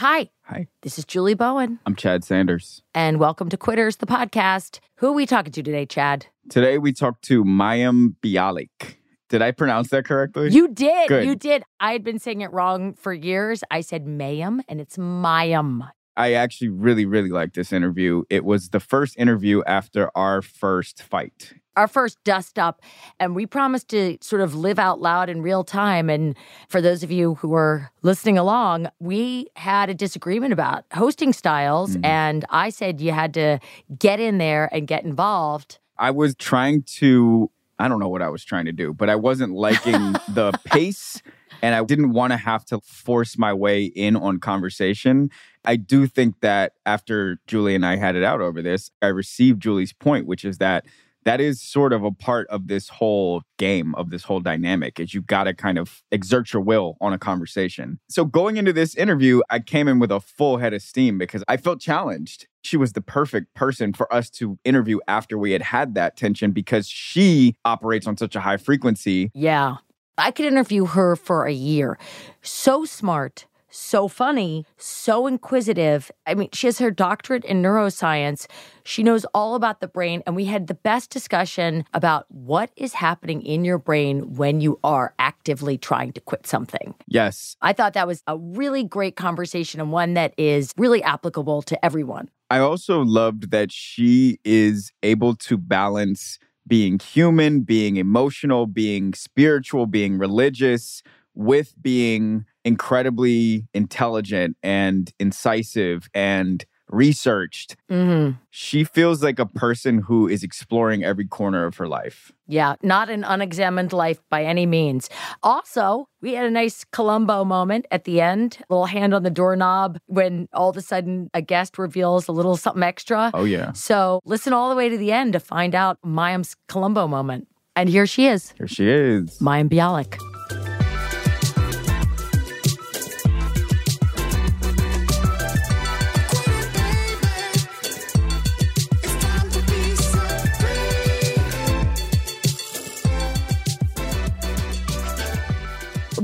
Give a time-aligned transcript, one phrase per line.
[0.00, 0.30] Hi.
[0.44, 0.66] Hi.
[0.80, 1.78] This is Julie Bowen.
[1.84, 2.82] I'm Chad Sanders.
[2.94, 4.80] And welcome to Quitters, the podcast.
[4.96, 6.24] Who are we talking to today, Chad?
[6.48, 8.94] Today we talked to Mayim Bialik.
[9.28, 10.48] Did I pronounce that correctly?
[10.52, 11.08] You did.
[11.08, 11.26] Good.
[11.26, 11.64] You did.
[11.80, 13.62] I had been saying it wrong for years.
[13.70, 15.86] I said Mayim, and it's Mayim.
[16.16, 18.22] I actually really, really like this interview.
[18.30, 21.52] It was the first interview after our first fight.
[21.76, 22.82] Our first dust up,
[23.20, 26.10] and we promised to sort of live out loud in real time.
[26.10, 26.36] And
[26.68, 31.96] for those of you who are listening along, we had a disagreement about hosting styles.
[31.96, 32.04] Mhm.
[32.04, 33.60] And I said you had to
[33.98, 35.78] get in there and get involved.
[35.96, 39.16] I was trying to, I don't know what I was trying to do, but I
[39.16, 41.22] wasn't liking the pace
[41.62, 45.30] and I didn't want to have to force my way in on conversation.
[45.64, 49.62] I do think that after Julie and I had it out over this, I received
[49.62, 50.86] Julie's point, which is that
[51.24, 55.14] that is sort of a part of this whole game of this whole dynamic is
[55.14, 58.00] you've got to kind of exert your will on a conversation.
[58.08, 61.44] So going into this interview, I came in with a full head of steam because
[61.48, 62.46] I felt challenged.
[62.62, 66.52] She was the perfect person for us to interview after we had had that tension
[66.52, 69.30] because she operates on such a high frequency.
[69.34, 69.76] Yeah.
[70.18, 71.98] I could interview her for a year.
[72.42, 76.10] So smart, so funny, so inquisitive.
[76.26, 78.46] I mean, she has her doctorate in neuroscience.
[78.84, 80.22] She knows all about the brain.
[80.26, 84.78] And we had the best discussion about what is happening in your brain when you
[84.84, 86.94] are actively trying to quit something.
[87.06, 91.62] Yes, I thought that was a really great conversation and one that is really applicable
[91.62, 92.28] to everyone.
[92.50, 99.86] I also loved that she is able to balance being human, being emotional, being spiritual,
[99.86, 101.02] being religious,
[101.34, 107.76] with being incredibly intelligent and incisive and researched.
[107.90, 108.36] Mm-hmm.
[108.50, 112.32] She feels like a person who is exploring every corner of her life.
[112.46, 115.08] Yeah, not an unexamined life by any means.
[115.42, 119.30] Also, we had a nice Columbo moment at the end, a little hand on the
[119.30, 123.30] doorknob when all of a sudden a guest reveals a little something extra.
[123.34, 123.72] Oh, yeah.
[123.72, 127.46] So listen all the way to the end to find out Mayim's Columbo moment.
[127.76, 129.38] And here she is, Here she is.
[129.38, 130.18] Mayim Bialik.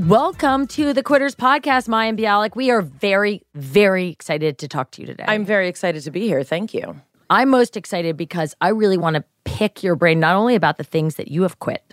[0.06, 2.55] Welcome to the Quitters Podcast, Mayim Bialik.
[2.55, 5.25] We are very, very excited to talk to you today.
[5.27, 6.44] I'm very excited to be here.
[6.44, 7.00] Thank you.
[7.28, 10.84] I'm most excited because I really want to pick your brain not only about the
[10.84, 11.93] things that you have quit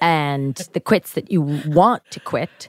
[0.00, 2.68] and the quits that you want to quit,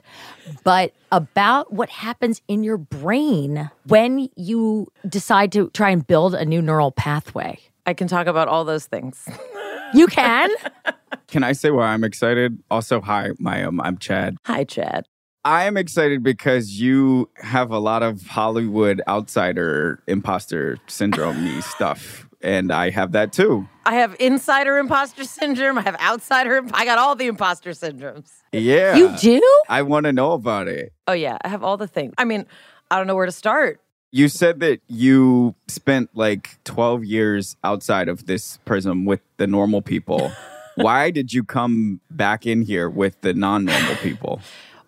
[0.64, 6.44] but about what happens in your brain when you decide to try and build a
[6.44, 7.60] new neural pathway.
[7.86, 9.28] I can talk about all those things.
[9.94, 10.50] You can.
[11.26, 12.62] Can I say why I'm excited?
[12.70, 13.68] Also, hi, Mayim.
[13.68, 14.36] Um, I'm Chad.
[14.46, 15.06] Hi, Chad.
[15.44, 22.28] I am excited because you have a lot of Hollywood outsider imposter syndrome stuff.
[22.42, 23.68] And I have that too.
[23.84, 25.78] I have insider imposter syndrome.
[25.78, 26.56] I have outsider.
[26.56, 28.30] imp- I got all the imposter syndromes.
[28.52, 28.96] Yeah.
[28.96, 29.42] You do?
[29.68, 30.92] I want to know about it.
[31.06, 32.14] Oh yeah, I have all the things.
[32.16, 32.46] I mean,
[32.90, 33.80] I don't know where to start.
[34.12, 39.82] You said that you spent like 12 years outside of this prism with the normal
[39.82, 40.32] people.
[40.74, 44.40] Why did you come back in here with the non normal people?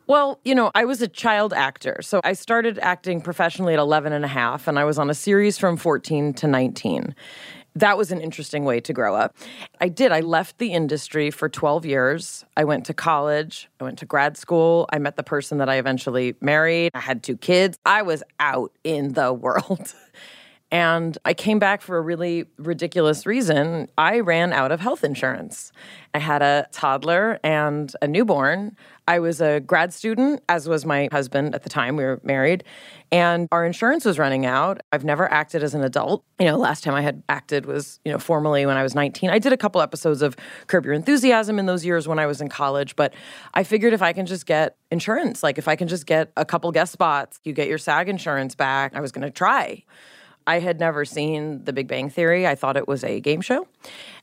[0.08, 2.00] Well, you know, I was a child actor.
[2.02, 5.14] So I started acting professionally at 11 and a half, and I was on a
[5.14, 7.14] series from 14 to 19.
[7.74, 9.36] That was an interesting way to grow up.
[9.80, 10.12] I did.
[10.12, 12.44] I left the industry for 12 years.
[12.56, 13.68] I went to college.
[13.80, 14.88] I went to grad school.
[14.92, 16.90] I met the person that I eventually married.
[16.94, 17.78] I had two kids.
[17.86, 19.94] I was out in the world.
[20.70, 23.88] And I came back for a really ridiculous reason.
[23.98, 25.70] I ran out of health insurance.
[26.14, 28.74] I had a toddler and a newborn.
[29.08, 31.96] I was a grad student, as was my husband at the time.
[31.96, 32.62] We were married,
[33.10, 34.80] and our insurance was running out.
[34.92, 36.24] I've never acted as an adult.
[36.38, 39.30] You know, last time I had acted was, you know, formally when I was 19.
[39.30, 40.36] I did a couple episodes of
[40.68, 43.12] Curb Your Enthusiasm in those years when I was in college, but
[43.54, 46.44] I figured if I can just get insurance, like if I can just get a
[46.44, 49.84] couple guest spots, you get your SAG insurance back, I was going to try.
[50.46, 52.46] I had never seen The Big Bang Theory.
[52.46, 53.66] I thought it was a game show.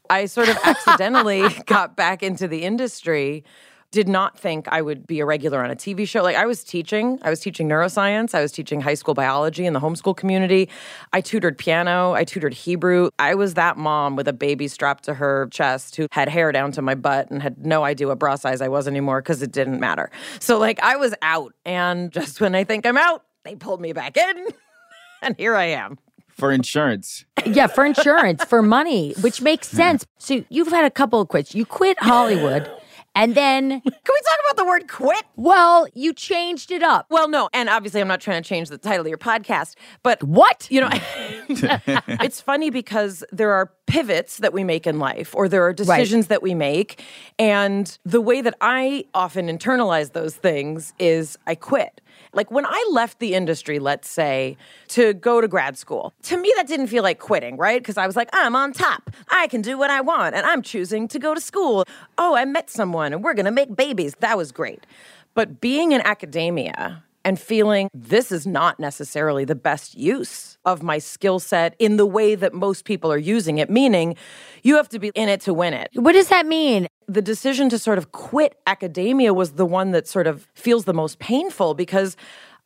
[0.09, 3.43] I sort of accidentally got back into the industry.
[3.91, 6.21] Did not think I would be a regular on a TV show.
[6.21, 9.73] Like I was teaching, I was teaching neuroscience, I was teaching high school biology in
[9.73, 10.69] the homeschool community.
[11.11, 13.09] I tutored piano, I tutored Hebrew.
[13.17, 16.71] I was that mom with a baby strapped to her chest who had hair down
[16.73, 19.51] to my butt and had no idea what bra size I was anymore because it
[19.51, 20.11] didn't matter.
[20.39, 23.93] So like I was out and just when I think I'm out, they pulled me
[23.93, 24.47] back in.
[25.23, 25.97] and here I am
[26.39, 27.25] for insurance.
[27.45, 30.05] yeah, for insurance, for money, which makes sense.
[30.17, 31.53] So you've had a couple of quits.
[31.53, 32.71] You quit Hollywood.
[33.19, 35.25] And then, can we talk about the word quit?
[35.35, 37.05] Well, you changed it up.
[37.09, 40.23] Well, no, and obviously, I'm not trying to change the title of your podcast, but
[40.23, 40.67] what?
[40.71, 40.89] You know,
[41.49, 46.25] it's funny because there are pivots that we make in life, or there are decisions
[46.25, 46.29] right.
[46.29, 47.03] that we make.
[47.37, 51.99] And the way that I often internalize those things is I quit.
[52.33, 54.55] Like when I left the industry, let's say,
[54.89, 57.81] to go to grad school, to me, that didn't feel like quitting, right?
[57.81, 59.09] Because I was like, I'm on top.
[59.29, 61.85] I can do what I want, and I'm choosing to go to school.
[62.17, 64.13] Oh, I met someone, and we're going to make babies.
[64.19, 64.85] That was great.
[65.33, 70.97] But being in academia, and feeling this is not necessarily the best use of my
[70.97, 74.15] skill set in the way that most people are using it, meaning
[74.63, 75.89] you have to be in it to win it.
[75.93, 76.87] What does that mean?
[77.07, 80.93] The decision to sort of quit academia was the one that sort of feels the
[80.93, 82.15] most painful because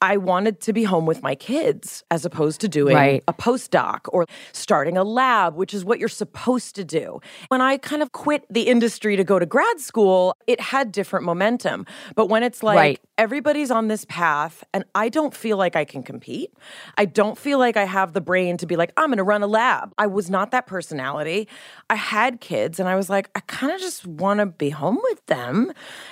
[0.04, 3.24] I wanted to be home with my kids as opposed to doing right.
[3.26, 7.22] a postdoc or starting a lab, which is what you're supposed to do.
[7.48, 11.26] When I kind of quit the industry to go to grad school, it had different
[11.26, 11.86] momentum.
[12.16, 13.00] But when it's like right.
[13.18, 16.54] everybody's on this path and I don't feel like I can compete,
[16.98, 19.42] I don't feel like I have the brain to be like, I'm going to run
[19.42, 19.94] a lab.
[19.98, 21.48] I was not that personality.
[21.90, 25.00] I had kids and I was like, I kind of just want to be home
[25.02, 25.72] with them.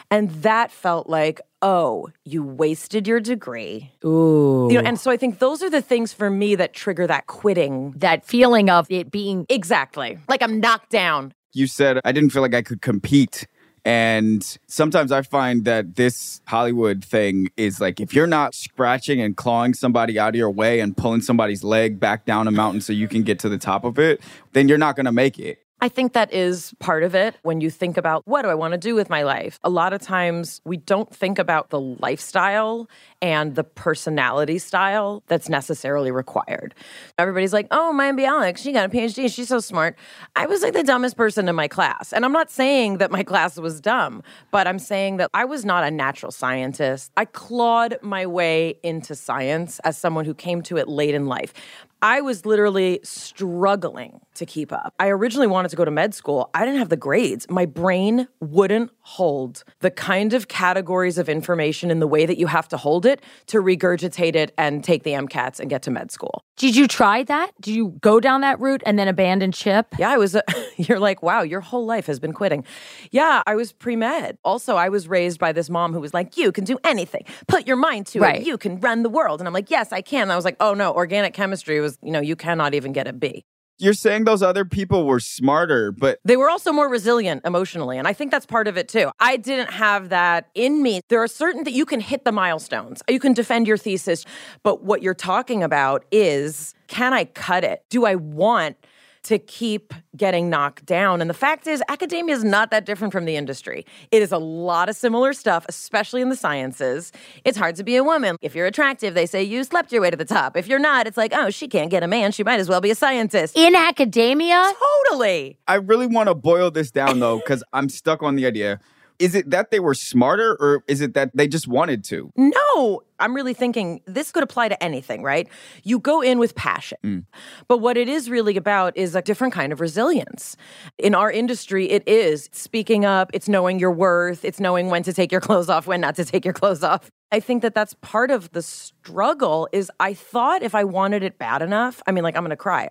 [0.10, 3.92] And that felt like, oh, you wasted your degree.
[4.06, 4.68] Ooh.
[4.70, 7.28] You know, and so I think those are the things for me that trigger that
[7.28, 7.92] quitting.
[7.98, 11.34] That feeling of it being exactly like I'm knocked down.
[11.54, 13.48] You said I didn't feel like I could compete.
[13.84, 19.36] And sometimes I find that this Hollywood thing is like if you're not scratching and
[19.36, 22.94] clawing somebody out of your way and pulling somebody's leg back down a mountain so
[22.94, 24.22] you can get to the top of it,
[24.54, 25.60] then you're not going to make it.
[25.84, 28.74] I think that is part of it when you think about what do I want
[28.74, 29.60] to do with my life.
[29.64, 32.88] A lot of times we don't think about the lifestyle
[33.20, 36.76] and the personality style that's necessarily required.
[37.18, 39.98] Everybody's like, oh, Mayim Bialik, she got a PhD, she's so smart.
[40.36, 42.14] I was like the dumbest person in my class.
[42.14, 45.66] And I'm not saying that my class was dumb, but I'm saying that I was
[45.66, 47.12] not a natural scientist.
[47.18, 51.56] I clawed my way into science as someone who came to it late in life.
[52.04, 54.94] I was literally struggling to keep up.
[55.00, 56.50] I originally wanted to go to med school.
[56.54, 57.48] I didn't have the grades.
[57.50, 62.48] My brain wouldn't hold the kind of categories of information in the way that you
[62.48, 66.12] have to hold it to regurgitate it and take the MCATs and get to med
[66.12, 66.44] school.
[66.58, 67.52] Did you try that?
[67.60, 69.88] Did you go down that route and then abandon ship?
[69.98, 70.36] Yeah, I was.
[70.36, 72.64] Uh, a, you're like, wow, your whole life has been quitting.
[73.12, 74.38] Yeah, I was pre med.
[74.44, 77.26] Also, I was raised by this mom who was like, you can do anything.
[77.48, 78.42] Put your mind to right.
[78.42, 78.48] it.
[78.48, 79.42] You can run the world.
[79.42, 80.24] And I'm like, yes, I can.
[80.24, 83.08] And I was like, oh no, organic chemistry was, you know, you cannot even get
[83.08, 83.46] a B
[83.82, 87.98] you're saying those other people were smarter, but they were also more resilient emotionally.
[87.98, 89.10] And I think that's part of it too.
[89.20, 91.02] I didn't have that in me.
[91.10, 94.26] There are certain that you can hit the milestones, you can defend your thesis.
[94.64, 97.84] But what you're talking about is can I cut it?
[97.90, 98.78] Do I want
[99.24, 101.22] to keep getting knocked down.
[101.22, 103.86] And the fact is, academia is not that different from the industry.
[104.12, 107.12] It is a lot of similar stuff, especially in the sciences.
[107.46, 108.36] It's hard to be a woman.
[108.42, 110.58] If you're attractive, they say you slept your way to the top.
[110.58, 112.32] If you're not, it's like, oh, she can't get a man.
[112.32, 113.58] She might as well be a scientist.
[113.58, 114.74] In academia?
[115.08, 115.58] Totally.
[115.68, 118.80] I really want to boil this down though, because I'm stuck on the idea
[119.22, 122.34] is it that they were smarter or is it that they just wanted to?
[122.36, 125.48] No, I'm really thinking this could apply to anything, right?
[125.84, 126.98] You go in with passion.
[127.04, 127.26] Mm.
[127.68, 130.58] But what it is really about is a different kind of resilience.
[130.98, 135.14] In our industry, it is speaking up, it's knowing your worth, it's knowing when to
[135.14, 137.12] take your clothes off, when not to take your clothes off.
[137.32, 141.38] I think that that's part of the struggle is I thought if I wanted it
[141.38, 142.90] bad enough, I mean like I'm going to cry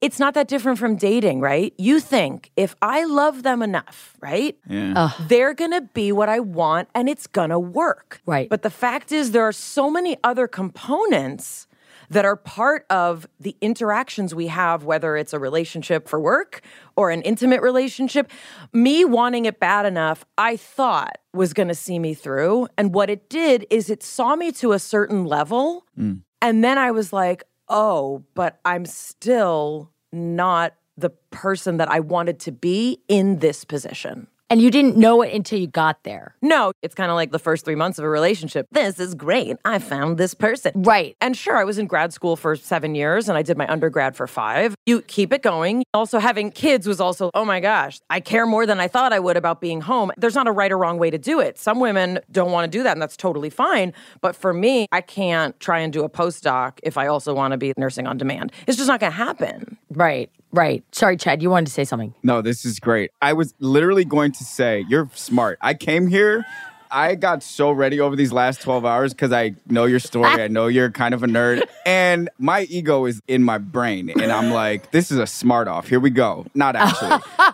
[0.00, 1.74] it's not that different from dating, right?
[1.76, 4.56] You think if I love them enough, right?
[4.68, 5.10] Yeah.
[5.26, 8.20] They're going to be what I want and it's going to work.
[8.24, 8.48] Right.
[8.48, 11.66] But the fact is, there are so many other components
[12.10, 16.62] that are part of the interactions we have, whether it's a relationship for work
[16.96, 18.30] or an intimate relationship.
[18.72, 22.68] Me wanting it bad enough, I thought was going to see me through.
[22.78, 25.84] And what it did is it saw me to a certain level.
[25.98, 26.22] Mm.
[26.40, 32.40] And then I was like, oh, but I'm still not the person that I wanted
[32.40, 34.26] to be in this position.
[34.50, 36.34] And you didn't know it until you got there.
[36.40, 38.66] No, it's kind of like the first three months of a relationship.
[38.72, 39.56] This is great.
[39.64, 40.72] I found this person.
[40.74, 41.16] Right.
[41.20, 44.16] And sure, I was in grad school for seven years and I did my undergrad
[44.16, 44.74] for five.
[44.86, 45.84] You keep it going.
[45.92, 49.18] Also, having kids was also, oh my gosh, I care more than I thought I
[49.18, 50.12] would about being home.
[50.16, 51.58] There's not a right or wrong way to do it.
[51.58, 53.92] Some women don't want to do that, and that's totally fine.
[54.22, 57.58] But for me, I can't try and do a postdoc if I also want to
[57.58, 58.52] be nursing on demand.
[58.66, 59.76] It's just not going to happen.
[59.98, 60.30] Right.
[60.52, 60.84] Right.
[60.92, 62.14] Sorry, Chad, you wanted to say something.
[62.22, 63.10] No, this is great.
[63.20, 65.58] I was literally going to say, you're smart.
[65.60, 66.46] I came here.
[66.90, 70.40] I got so ready over these last 12 hours because I know your story.
[70.40, 71.64] I know you're kind of a nerd.
[71.84, 74.08] And my ego is in my brain.
[74.08, 75.88] And I'm like, this is a smart off.
[75.88, 76.46] Here we go.
[76.54, 77.20] Not actually.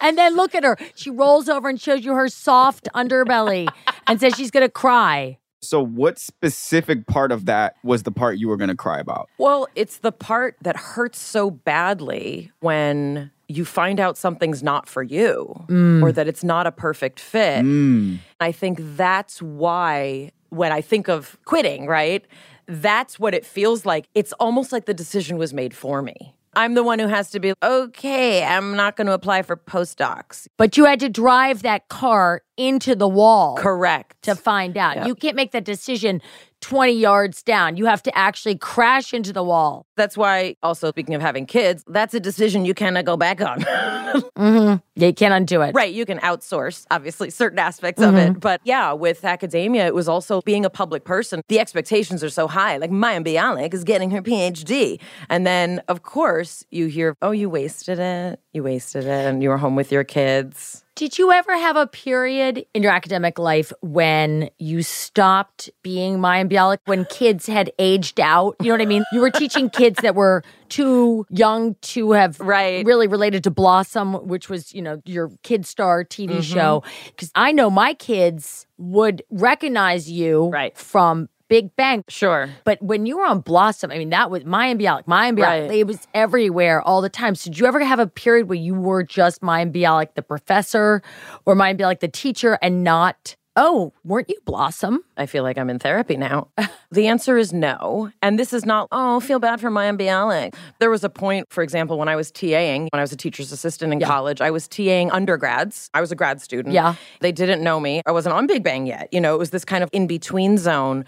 [0.00, 0.78] And then look at her.
[0.94, 3.68] She rolls over and shows you her soft underbelly
[4.06, 5.38] and says she's going to cry.
[5.62, 9.30] So, what specific part of that was the part you were going to cry about?
[9.38, 15.02] Well, it's the part that hurts so badly when you find out something's not for
[15.02, 16.14] you or mm.
[16.14, 17.64] that it's not a perfect fit.
[17.64, 18.18] Mm.
[18.40, 22.24] I think that's why when I think of quitting, right?
[22.66, 24.08] That's what it feels like.
[24.14, 26.34] It's almost like the decision was made for me.
[26.54, 30.48] I'm the one who has to be, okay, I'm not going to apply for postdocs.
[30.58, 34.22] But you had to drive that car into the wall Correct.
[34.22, 35.06] to find out.
[35.06, 36.20] You can't make that decision
[36.62, 37.76] 20 yards down.
[37.76, 39.86] You have to actually crash into the wall.
[39.96, 43.64] That's why, also speaking of having kids, that's a decision you cannot go back on.
[44.36, 44.76] Mm-hmm.
[44.94, 45.74] Yeah, you can't undo it.
[45.74, 48.38] Right, you can outsource obviously certain aspects of it, mm-hmm.
[48.40, 51.40] but yeah, with academia, it was also being a public person.
[51.48, 52.76] The expectations are so high.
[52.76, 55.00] Like Mayim Bialik is getting her PhD,
[55.30, 58.40] and then of course you hear, "Oh, you wasted it.
[58.52, 61.86] You wasted it, and you were home with your kids." Did you ever have a
[61.86, 68.20] period in your academic life when you stopped being Mayim Bialik, when kids had aged
[68.20, 68.56] out?
[68.60, 69.02] You know what I mean?
[69.10, 72.84] You were teaching kids that were too young to have Right.
[72.84, 76.40] really related to Blossom, which was, you know, your kid star TV Mm-hmm.
[76.42, 76.82] show.
[77.06, 80.76] Because I know my kids would recognize you Right.
[80.76, 82.02] from Big Bang.
[82.08, 82.48] Sure.
[82.64, 85.68] But when you were on Blossom, I mean, that was Mayim Bialik, Mayim Bialik.
[85.68, 85.70] Right.
[85.70, 87.34] It was everywhere all the time.
[87.34, 91.02] So did you ever have a period where you were just Mayim Bialik, the professor,
[91.44, 95.04] or Mayim Bialik, the teacher, and not, oh, weren't you Blossom?
[95.16, 96.48] I feel like I'm in therapy now.
[96.90, 98.10] the answer is no.
[98.22, 100.54] And this is not, oh, feel bad for Mayim Bialik.
[100.78, 103.52] There was a point, for example, when I was TAing, when I was a teacher's
[103.52, 105.90] assistant in college, I was TAing undergrads.
[105.92, 106.74] I was a grad student.
[106.74, 106.94] Yeah.
[107.20, 108.02] They didn't know me.
[108.06, 109.08] I wasn't on Big Bang yet.
[109.12, 111.04] You know, it was this kind of in between zone.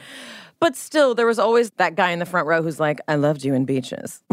[0.65, 3.45] But still, there was always that guy in the front row who's like, I loved
[3.45, 4.23] you in beaches.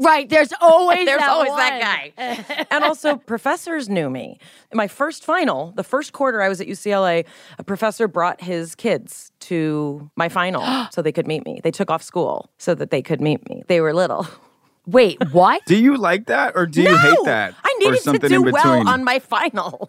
[0.00, 0.28] Right.
[0.28, 1.58] There's always There's that always one.
[1.58, 1.80] that
[2.16, 2.66] guy.
[2.72, 4.40] and also, professors knew me.
[4.72, 7.24] In my first final, the first quarter I was at UCLA,
[7.58, 11.60] a professor brought his kids to my final so they could meet me.
[11.62, 13.62] They took off school so that they could meet me.
[13.68, 14.26] They were little.
[14.86, 15.62] Wait, what?
[15.66, 17.54] Do you like that or do you hate that?
[17.62, 18.64] I or needed to something do in between?
[18.64, 19.88] well on my final.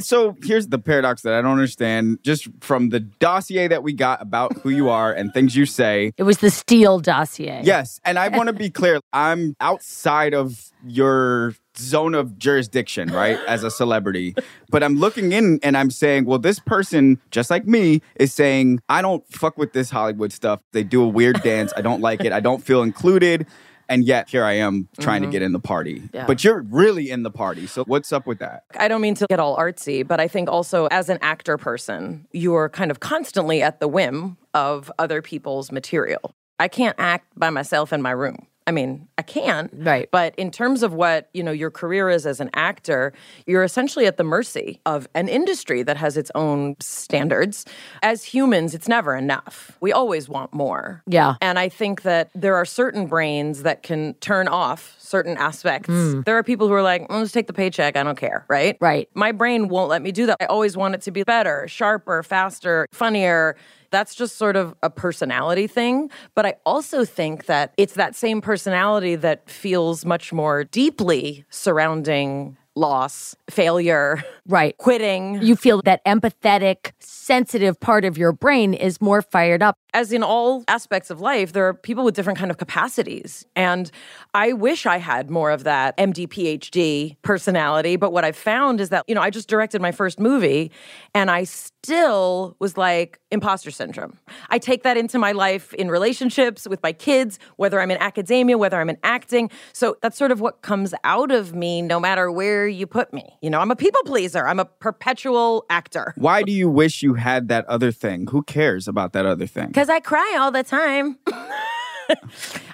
[0.00, 4.22] So here's the paradox that I don't understand just from the dossier that we got
[4.22, 6.12] about who you are and things you say.
[6.16, 7.62] It was the Steele dossier.
[7.64, 8.00] Yes.
[8.04, 13.38] And I want to be clear I'm outside of your zone of jurisdiction, right?
[13.48, 14.34] As a celebrity.
[14.70, 18.80] But I'm looking in and I'm saying, well, this person, just like me, is saying,
[18.88, 20.60] I don't fuck with this Hollywood stuff.
[20.72, 21.72] They do a weird dance.
[21.76, 22.32] I don't like it.
[22.32, 23.46] I don't feel included.
[23.88, 26.00] And yet here I am trying to get in the party.
[26.00, 26.16] Mm-hmm.
[26.16, 26.26] Yeah.
[26.26, 27.66] But you're really in the party.
[27.66, 28.64] So what's up with that?
[28.78, 32.26] I don't mean to get all artsy, but I think also as an actor person,
[32.32, 36.32] you're kind of constantly at the whim of other people's material.
[36.58, 38.47] I can't act by myself in my room.
[38.68, 39.70] I mean, I can.
[39.72, 40.10] Right.
[40.10, 43.14] But in terms of what, you know, your career is as an actor,
[43.46, 47.64] you're essentially at the mercy of an industry that has its own standards.
[48.02, 49.78] As humans, it's never enough.
[49.80, 51.02] We always want more.
[51.06, 51.36] Yeah.
[51.40, 55.88] And I think that there are certain brains that can turn off certain aspects.
[55.88, 56.20] Hmm.
[56.26, 58.76] There are people who are like, "I'll just take the paycheck, I don't care, right?
[58.80, 59.08] Right.
[59.14, 60.36] My brain won't let me do that.
[60.40, 63.56] I always want it to be better, sharper, faster, funnier.
[63.90, 66.10] That's just sort of a personality thing.
[66.34, 72.56] But I also think that it's that same personality that feels much more deeply surrounding
[72.76, 74.76] loss, failure, Right.
[74.78, 75.42] quitting.
[75.42, 79.76] You feel that empathetic, sensitive part of your brain is more fired up.
[79.98, 83.44] As in all aspects of life, there are people with different kind of capacities.
[83.56, 83.90] And
[84.32, 87.96] I wish I had more of that MD PhD personality.
[87.96, 90.70] But what I've found is that, you know, I just directed my first movie
[91.16, 94.16] and I still was like imposter syndrome.
[94.50, 98.56] I take that into my life in relationships with my kids, whether I'm in academia,
[98.56, 99.50] whether I'm in acting.
[99.72, 103.36] So that's sort of what comes out of me no matter where you put me.
[103.42, 104.46] You know, I'm a people pleaser.
[104.46, 106.14] I'm a perpetual actor.
[106.16, 108.28] Why do you wish you had that other thing?
[108.30, 109.66] Who cares about that other thing?
[109.66, 111.18] Because I cry all the time.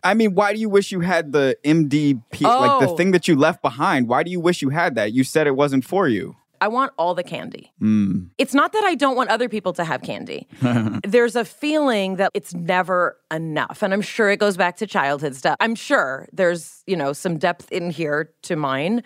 [0.05, 2.97] I mean, why do you wish you had the MDP, like the Oh.
[2.97, 4.07] thing that you left behind?
[4.09, 5.13] Why do you wish you had that?
[5.13, 6.37] You said it wasn't for you.
[6.61, 7.73] I want all the candy.
[7.83, 8.29] Mm.
[8.39, 10.47] It's not that I don't want other people to have candy.
[11.07, 13.83] There's a feeling that it's never enough.
[13.83, 15.57] And I'm sure it goes back to childhood stuff.
[15.61, 19.03] I'm sure there's, you know, some depth in here to mine.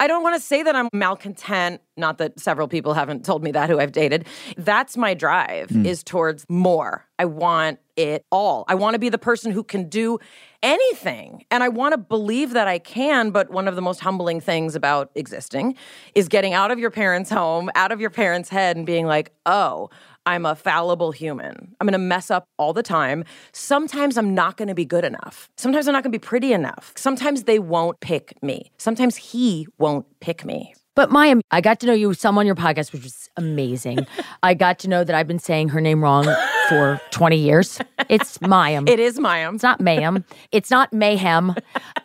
[0.00, 3.52] I don't want to say that I'm malcontent, not that several people haven't told me
[3.52, 4.26] that who I've dated.
[4.56, 5.84] That's my drive hmm.
[5.84, 7.06] is towards more.
[7.18, 8.64] I want it all.
[8.66, 10.18] I want to be the person who can do
[10.62, 11.44] anything.
[11.50, 14.74] And I want to believe that I can, but one of the most humbling things
[14.74, 15.76] about existing
[16.14, 19.32] is getting out of your parents' home, out of your parents' head and being like,
[19.44, 19.90] "Oh,
[20.30, 21.74] I'm a fallible human.
[21.80, 23.24] I'm going to mess up all the time.
[23.50, 25.50] Sometimes I'm not going to be good enough.
[25.56, 26.92] Sometimes I'm not going to be pretty enough.
[26.96, 28.70] Sometimes they won't pick me.
[28.78, 30.72] Sometimes he won't pick me.
[30.94, 34.06] But Maya, I got to know you some on your podcast, which was amazing.
[34.42, 36.24] I got to know that I've been saying her name wrong
[36.68, 37.78] for 20 years.
[38.08, 38.88] It's Mayim.
[38.88, 39.54] It is Mayim.
[39.54, 40.24] It's not mayhem.
[40.52, 41.54] It's not mayhem.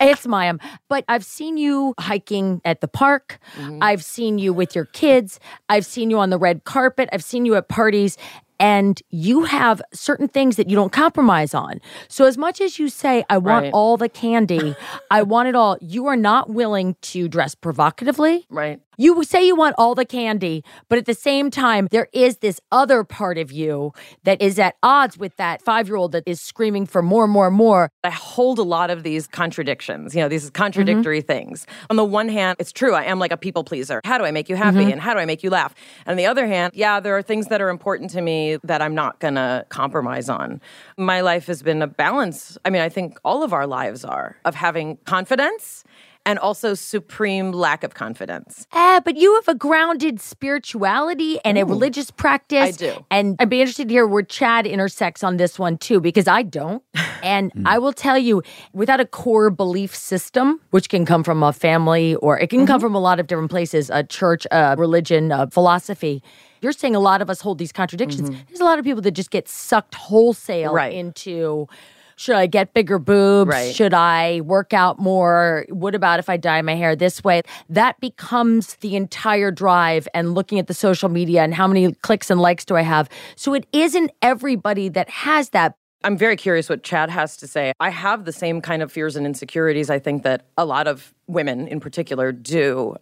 [0.00, 0.60] It's mayhem.
[0.88, 3.38] But I've seen you hiking at the park.
[3.56, 3.78] Mm-hmm.
[3.82, 5.40] I've seen you with your kids.
[5.68, 7.08] I've seen you on the red carpet.
[7.12, 8.16] I've seen you at parties.
[8.58, 11.78] And you have certain things that you don't compromise on.
[12.08, 13.72] So, as much as you say, I want Right.
[13.74, 14.74] all the candy,
[15.10, 18.46] I want it all, you are not willing to dress provocatively.
[18.48, 18.80] Right.
[18.96, 22.60] You say you want all the candy, but at the same time, there is this
[22.72, 23.92] other part of you
[24.24, 27.50] that is at odds with that five year old that is screaming for more, more,
[27.50, 27.90] more.
[28.02, 30.52] I hold a lot of these contradictions, you know, these mm-hmm.
[30.52, 31.66] contradictory things.
[31.90, 34.00] On the one hand, it's true, I am like a people pleaser.
[34.04, 34.92] How do I make you happy mm-hmm.
[34.92, 35.74] and how do I make you laugh?
[36.06, 38.80] And on the other hand, yeah, there are things that are important to me that
[38.80, 40.60] I'm not going to compromise on.
[40.96, 42.56] My life has been a balance.
[42.64, 45.84] I mean, I think all of our lives are of having confidence
[46.26, 48.66] and also supreme lack of confidence.
[48.72, 52.68] Ah, but you have a grounded spirituality and a religious practice.
[52.68, 53.06] I do.
[53.10, 56.42] And I'd be interested to hear where Chad intersects on this one too, because I
[56.42, 56.82] don't.
[57.22, 57.66] And hmm.
[57.66, 62.14] I will tell you, without a core belief system, which can come from a family
[62.16, 62.86] or it can come mm-hmm.
[62.86, 66.22] from a lot of different places, a church, a religion, a philosophy.
[66.60, 68.30] You're saying a lot of us hold these contradictions.
[68.30, 68.40] Mm-hmm.
[68.48, 70.92] There's a lot of people that just get sucked wholesale Right.
[70.92, 71.68] into
[72.16, 73.48] should I get bigger boobs?
[73.48, 73.74] Right.
[73.74, 75.66] Should I work out more?
[75.68, 77.42] What about if I dye my hair this way?
[77.68, 82.30] That becomes the entire drive and looking at the social media and how many clicks
[82.30, 83.08] and likes do I have.
[83.36, 85.76] So it isn't everybody that has that.
[86.04, 87.72] I'm very curious what Chad has to say.
[87.80, 91.12] I have the same kind of fears and insecurities I think that a lot of
[91.26, 92.96] women in particular do.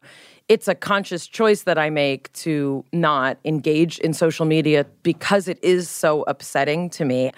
[0.48, 5.58] It's a conscious choice that I make to not engage in social media because it
[5.62, 7.32] is so upsetting to me.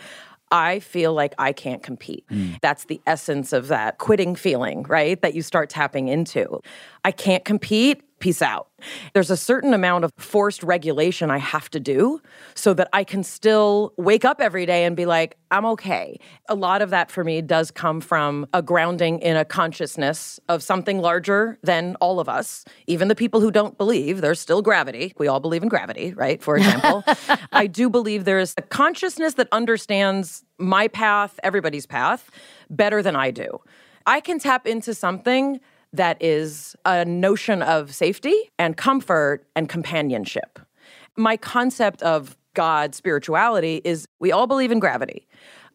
[0.50, 2.24] I feel like I can't compete.
[2.30, 2.60] Mm.
[2.60, 5.20] That's the essence of that quitting feeling, right?
[5.20, 6.60] That you start tapping into.
[7.06, 8.02] I can't compete.
[8.18, 8.66] Peace out.
[9.12, 12.20] There's a certain amount of forced regulation I have to do
[12.56, 16.18] so that I can still wake up every day and be like, I'm okay.
[16.48, 20.64] A lot of that for me does come from a grounding in a consciousness of
[20.64, 22.64] something larger than all of us.
[22.88, 25.12] Even the people who don't believe, there's still gravity.
[25.16, 26.42] We all believe in gravity, right?
[26.42, 27.04] For example,
[27.52, 32.32] I do believe there is a consciousness that understands my path, everybody's path,
[32.68, 33.60] better than I do.
[34.06, 35.60] I can tap into something
[35.96, 40.58] that is a notion of safety and comfort and companionship.
[41.16, 45.26] My concept of God, spirituality, is we all believe in gravity.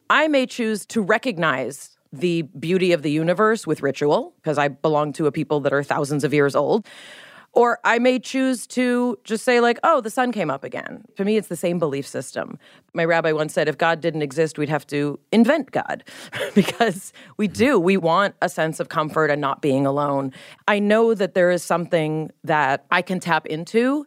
[0.10, 5.14] I may choose to recognize the beauty of the universe with ritual, because I belong
[5.14, 6.86] to a people that are thousands of years old.
[7.54, 11.04] Or I may choose to just say, like, oh, the sun came up again.
[11.18, 12.58] To me, it's the same belief system.
[12.94, 16.04] My rabbi once said, if God didn't exist, we'd have to invent God
[16.56, 17.78] because we do.
[17.78, 20.32] We want a sense of comfort and not being alone.
[20.68, 24.06] I know that there is something that I can tap into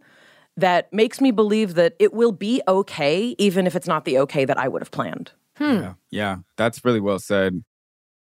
[0.56, 4.44] that makes me believe that it will be okay, even if it's not the okay
[4.44, 5.32] that I would have planned.
[5.56, 5.64] Hmm.
[5.64, 7.62] Yeah, yeah, that's really well said.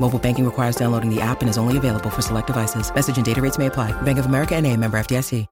[0.00, 2.92] Mobile banking requires downloading the app and is only available for select devices.
[2.92, 3.92] Message and data rates may apply.
[4.02, 5.46] Bank of America and a member FDIC.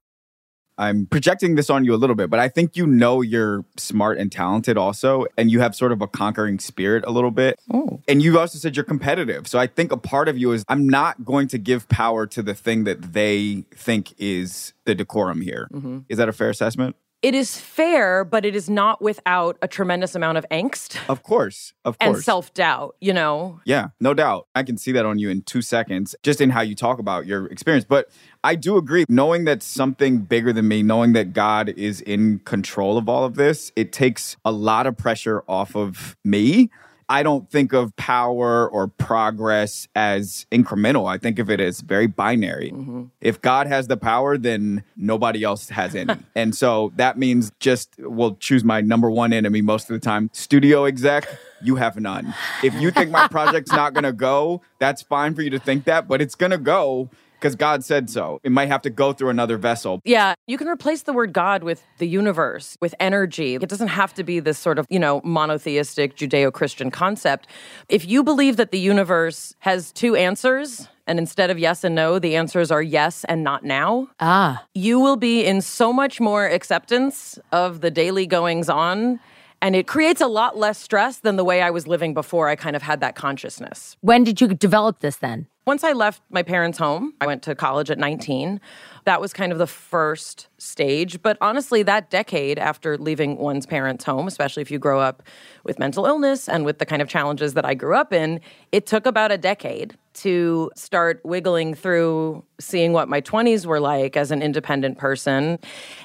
[0.79, 4.17] I'm projecting this on you a little bit, but I think you know you're smart
[4.17, 7.59] and talented also, and you have sort of a conquering spirit a little bit.
[7.69, 7.99] Oh.
[8.07, 9.45] And you also said you're competitive.
[9.45, 12.41] So I think a part of you is I'm not going to give power to
[12.41, 15.67] the thing that they think is the decorum here.
[15.73, 15.99] Mm-hmm.
[16.07, 16.95] Is that a fair assessment?
[17.21, 21.73] It is fair, but it is not without a tremendous amount of angst Of course.
[21.83, 22.15] Of course.
[22.15, 23.59] and self doubt, you know?
[23.65, 24.47] Yeah, no doubt.
[24.55, 27.25] I can see that on you in two seconds, just in how you talk about
[27.25, 27.83] your experience.
[27.83, 28.09] But
[28.41, 32.97] I do agree, knowing that something bigger than me, knowing that God is in control
[32.97, 36.69] of all of this, it takes a lot of pressure off of me.
[37.09, 41.09] I don't think of power or progress as incremental.
[41.09, 42.71] I think of it as very binary.
[42.71, 43.05] Mm-hmm.
[43.19, 46.13] If God has the power, then nobody else has any.
[46.35, 50.29] and so that means just we'll choose my number one enemy most of the time.
[50.33, 51.27] Studio exec,
[51.63, 52.35] you have none.
[52.63, 56.07] If you think my project's not gonna go, that's fine for you to think that,
[56.07, 57.09] but it's gonna go
[57.39, 58.39] because God said so.
[58.43, 60.01] It might have to go through another vessel.
[60.03, 63.55] Yeah, you can replace the word God with the universe, with energy.
[63.55, 67.47] It doesn't have to be this sort of, you know, monotheistic Judeo Christian concept.
[67.87, 72.19] If you believe that the universe has two answers, and instead of yes and no,
[72.19, 76.45] the answers are yes and not now, Ah, you will be in so much more
[76.45, 79.19] acceptance of the daily goings on.
[79.61, 82.55] And it creates a lot less stress than the way I was living before I
[82.55, 83.97] kind of had that consciousness.
[83.99, 85.47] when did you develop this then?
[85.69, 88.59] Once I left my parents' home, I went to college at 19.
[89.05, 91.21] That was kind of the first stage.
[91.21, 95.21] But honestly, that decade after leaving one's parents' home, especially if you grow up
[95.63, 98.87] with mental illness and with the kind of challenges that I grew up in, it
[98.87, 104.31] took about a decade to start wiggling through seeing what my 20s were like as
[104.31, 105.57] an independent person.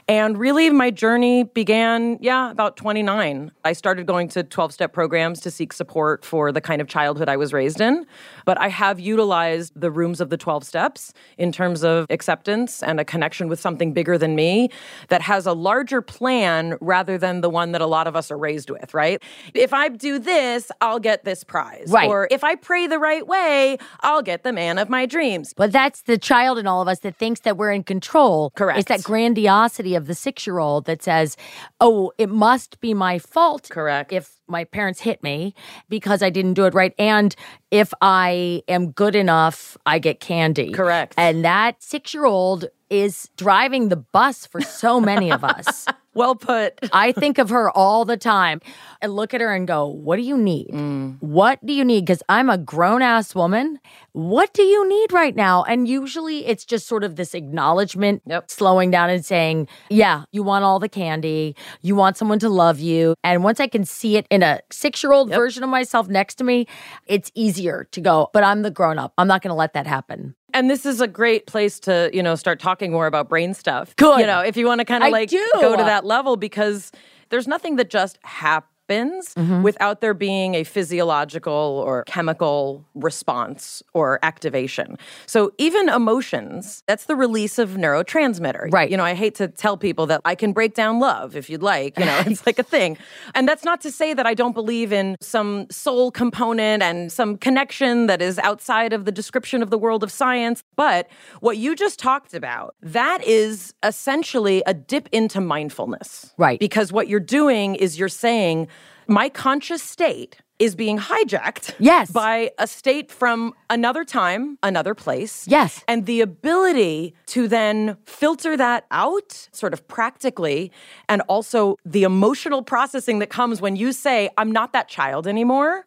[0.08, 3.50] And really, my journey began, yeah, about 29.
[3.64, 7.28] I started going to 12 step programs to seek support for the kind of childhood
[7.28, 8.06] I was raised in.
[8.44, 13.00] But I have utilized the rooms of the 12 steps in terms of acceptance and
[13.00, 14.68] a connection with something bigger than me
[15.08, 18.38] that has a larger plan rather than the one that a lot of us are
[18.38, 19.22] raised with, right?
[19.54, 21.86] If I do this, I'll get this prize.
[21.88, 22.08] Right.
[22.08, 25.52] Or if I pray the right way, I'll get the man of my dreams.
[25.54, 28.50] But that's the child in all of us that thinks that we're in control.
[28.50, 28.78] Correct.
[28.78, 31.37] It's that grandiosity of the six year old that says,
[31.80, 33.68] oh, it must be my fault.
[33.70, 34.12] Correct.
[34.12, 35.54] If my parents hit me
[35.88, 36.94] because I didn't do it right.
[36.98, 37.35] And
[37.70, 40.72] if I am good enough, I get candy.
[40.72, 41.14] Correct.
[41.16, 45.87] And that six year old is driving the bus for so many of us.
[46.14, 46.79] Well put.
[46.92, 48.61] I think of her all the time
[49.00, 50.68] and look at her and go, What do you need?
[50.68, 51.20] Mm.
[51.20, 52.07] What do you need?
[52.07, 53.79] Because I'm a grown ass woman.
[54.12, 55.64] What do you need right now?
[55.64, 58.50] And usually it's just sort of this acknowledgement, Yep.
[58.50, 61.57] slowing down and saying, Yeah, you want all the candy.
[61.83, 63.14] You want someone to love you.
[63.24, 66.37] And once I can see it in a six year old version of myself next
[66.37, 66.66] to me,
[67.07, 69.12] it's easier to go, But I'm the grown up.
[69.18, 70.35] I'm not going to let that happen.
[70.54, 73.94] And this is a great place to, you know, start talking more about brain stuff.
[73.96, 74.20] Good.
[74.20, 75.44] You know, if you want to kind of like do.
[75.54, 76.92] go to that level because
[77.28, 79.62] there's nothing that just happens Mm-hmm.
[79.62, 84.99] without there being a physiological or chemical response or activation.
[85.27, 88.73] So even emotions, that's the release of neurotransmitter.
[88.73, 88.90] Right.
[88.90, 91.62] You know, I hate to tell people that I can break down love if you'd
[91.62, 92.99] like, you know, it's like a thing.
[93.35, 97.37] And that's not to say that I don't believe in some soul component and some
[97.38, 100.62] connection that is outside of the description of the world of science.
[100.77, 101.09] But
[101.40, 106.35] what you just talked about, that is essentially a dip into mindfulness.
[106.37, 106.61] Right.
[106.61, 108.68] Because what you're doing is you're saying,
[109.08, 112.10] my conscious state is being hijacked Yes.
[112.12, 115.44] by a state from another time, another place.
[115.48, 115.82] Yes.
[115.88, 120.70] And the ability to then filter that out sort of practically
[121.08, 125.86] and also the emotional processing that comes when you say I'm not that child anymore.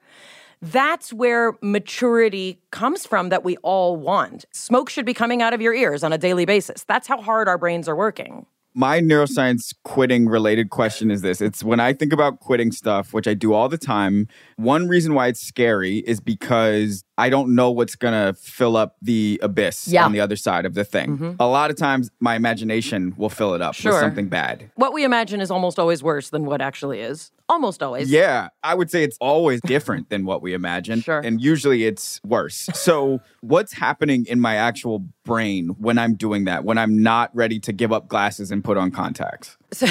[0.62, 4.44] That's where maturity comes from that we all want.
[4.52, 6.84] Smoke should be coming out of your ears on a daily basis.
[6.84, 8.48] That's how hard our brains are working.
[8.78, 11.42] My neuroscience quitting related question is this.
[11.42, 15.16] It's when i think about quitting stuff which i do all the time one reason
[15.16, 20.06] why it's scary is because i don't know what's gonna fill up the abyss Yeah.
[20.06, 21.32] on the other side of the thing mm-hmm.
[21.40, 23.92] a lot of times my imagination will fill it up Sure.
[23.94, 27.32] with something bad What we imagine is almost always worse than what actually is.
[27.50, 28.12] Almost always.
[28.12, 31.20] yeah i would say it's always different than what we imagine Sure.
[31.20, 36.66] and usually it's worse so what's happening in my actual brain when i'm doing that
[36.66, 39.58] when i'm not ready to give up glasses and put on contacts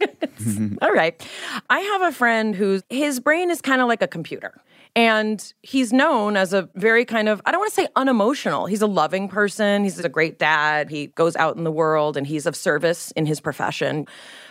[0.80, 1.20] All right.
[1.68, 4.54] I have a friend whose his brain is kind of like a computer.
[4.96, 8.66] And he's known as a very kind of, I don't want to say unemotional.
[8.66, 9.84] He's a loving person.
[9.84, 10.90] He's a great dad.
[10.90, 14.06] He goes out in the world and he's of service in his profession.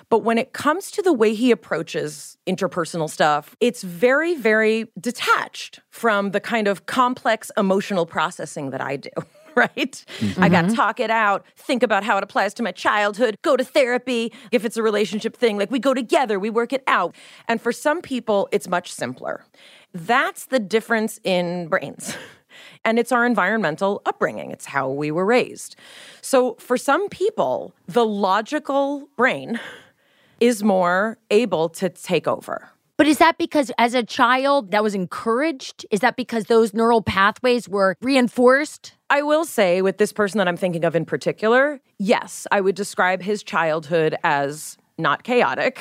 [0.10, 5.82] But when it comes to the way he approaches interpersonal stuff, it's very, very detached
[5.92, 9.10] from the kind of complex emotional processing that I do.
[9.56, 10.06] Right?
[10.38, 10.76] I got to mm-hmm.
[10.76, 14.32] talk it out, think about how it applies to my childhood, go to therapy.
[14.54, 17.14] If it's a relationship thing, like we go together, we work it out.
[17.46, 19.44] And for some people, it's much simpler.
[19.94, 22.16] That's the difference in brains.
[22.86, 24.52] And it's our environmental upbringing.
[24.52, 25.76] It's how we were raised.
[26.22, 29.60] So for some people, the logical brain
[30.40, 32.70] is more able to take over.
[32.98, 35.86] But is that because as a child that was encouraged?
[35.92, 38.94] Is that because those neural pathways were reinforced?
[39.10, 42.76] I will say, with this person that I'm thinking of in particular, yes, I would
[42.76, 45.80] describe his childhood as not chaotic,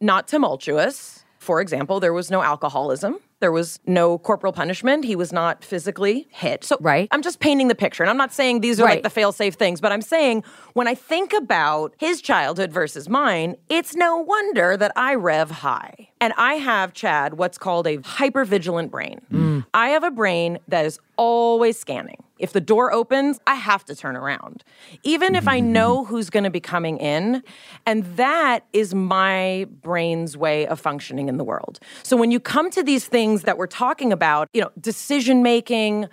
[0.00, 1.24] not tumultuous.
[1.46, 3.20] For example, there was no alcoholism.
[3.38, 5.04] There was no corporal punishment.
[5.04, 6.64] He was not physically hit.
[6.64, 7.06] So Right.
[7.12, 8.02] I'm just painting the picture.
[8.02, 10.88] And I'm not saying these are like the fail safe things, but I'm saying when
[10.88, 16.08] I think about his childhood versus mine, it's no wonder that I rev high.
[16.20, 19.20] And I have, Chad, what's called a hypervigilant brain.
[19.30, 19.66] Mm.
[19.74, 22.22] I have a brain that is always scanning.
[22.38, 24.62] If the door opens, I have to turn around,
[25.02, 26.06] even if I know mm.
[26.08, 27.42] who's going to be coming in.
[27.86, 31.80] And that is my brain's way of functioning in the world.
[32.02, 36.08] So when you come to these things that we're talking about, you know, decision making,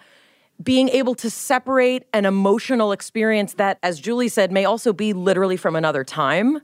[0.62, 5.58] being able to separate an emotional experience that, as Julie said, may also be literally
[5.58, 6.62] from another time,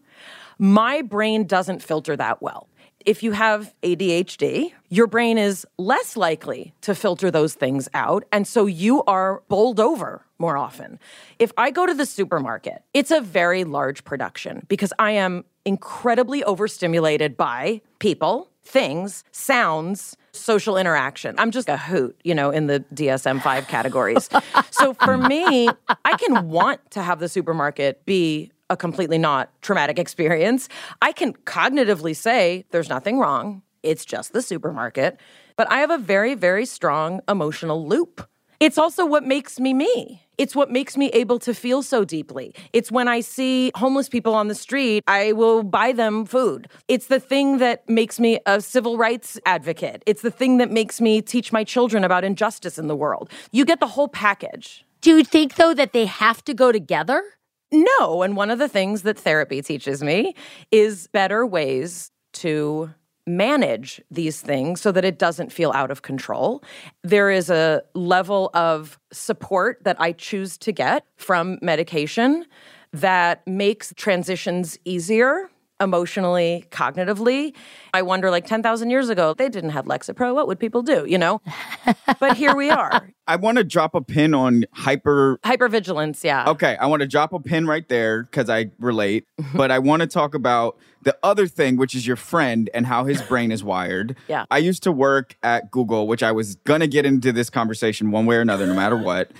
[0.57, 2.67] my brain doesn't filter that well.
[3.05, 8.25] If you have ADHD, your brain is less likely to filter those things out.
[8.31, 10.99] And so you are bowled over more often.
[11.37, 16.43] If I go to the supermarket, it's a very large production because I am incredibly
[16.43, 21.35] overstimulated by people, things, sounds, social interaction.
[21.37, 24.29] I'm just a hoot, you know, in the DSM 5 categories.
[24.71, 25.69] so for me,
[26.05, 30.69] I can want to have the supermarket be a completely not traumatic experience.
[31.01, 33.61] I can cognitively say there's nothing wrong.
[33.83, 35.19] It's just the supermarket.
[35.55, 38.27] But I have a very, very strong emotional loop.
[38.59, 40.23] It's also what makes me me.
[40.37, 42.53] It's what makes me able to feel so deeply.
[42.71, 46.69] It's when I see homeless people on the street, I will buy them food.
[46.87, 50.01] It's the thing that makes me a civil rights advocate.
[50.05, 53.29] It's the thing that makes me teach my children about injustice in the world.
[53.51, 54.85] You get the whole package.
[55.01, 57.23] Do you think, though, that they have to go together?
[57.71, 58.23] No.
[58.23, 60.35] And one of the things that therapy teaches me
[60.71, 62.93] is better ways to
[63.27, 66.63] manage these things so that it doesn't feel out of control.
[67.03, 72.45] There is a level of support that I choose to get from medication
[72.91, 75.49] that makes transitions easier
[75.79, 77.53] emotionally, cognitively.
[77.93, 80.33] I wonder like 10,000 years ago, they didn't have Lexapro.
[80.35, 81.41] What would people do, you know?
[82.19, 83.09] but here we are.
[83.27, 85.39] I want to drop a pin on hyper.
[85.43, 86.49] Hypervigilance, yeah.
[86.49, 89.57] Okay, I want to drop a pin right there because I relate, mm-hmm.
[89.57, 93.05] but I want to talk about the other thing, which is your friend and how
[93.05, 94.15] his brain is wired.
[94.27, 94.45] Yeah.
[94.51, 98.11] I used to work at Google, which I was going to get into this conversation
[98.11, 99.31] one way or another, no matter what.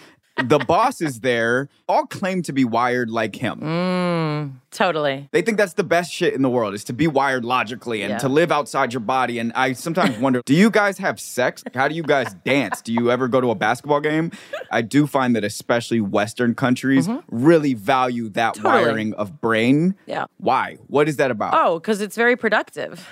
[0.45, 3.59] The bosses there all claim to be wired like him.
[3.59, 5.27] Mm, totally.
[5.31, 8.11] They think that's the best shit in the world is to be wired logically and
[8.11, 8.17] Yeah.
[8.19, 9.39] to live outside your body.
[9.39, 11.63] And I sometimes wonder, do you guys have sex?
[11.73, 12.81] How do you guys dance?
[12.81, 14.31] Do you ever go to a basketball game?
[14.71, 18.63] I do find that especially Western countries really value that Mm-hmm.
[18.63, 18.83] Totally.
[18.83, 19.95] wiring of brain.
[20.05, 20.25] Yeah.
[20.37, 20.77] Why?
[20.87, 21.53] What is that about?
[21.55, 23.07] Oh, because it's very productive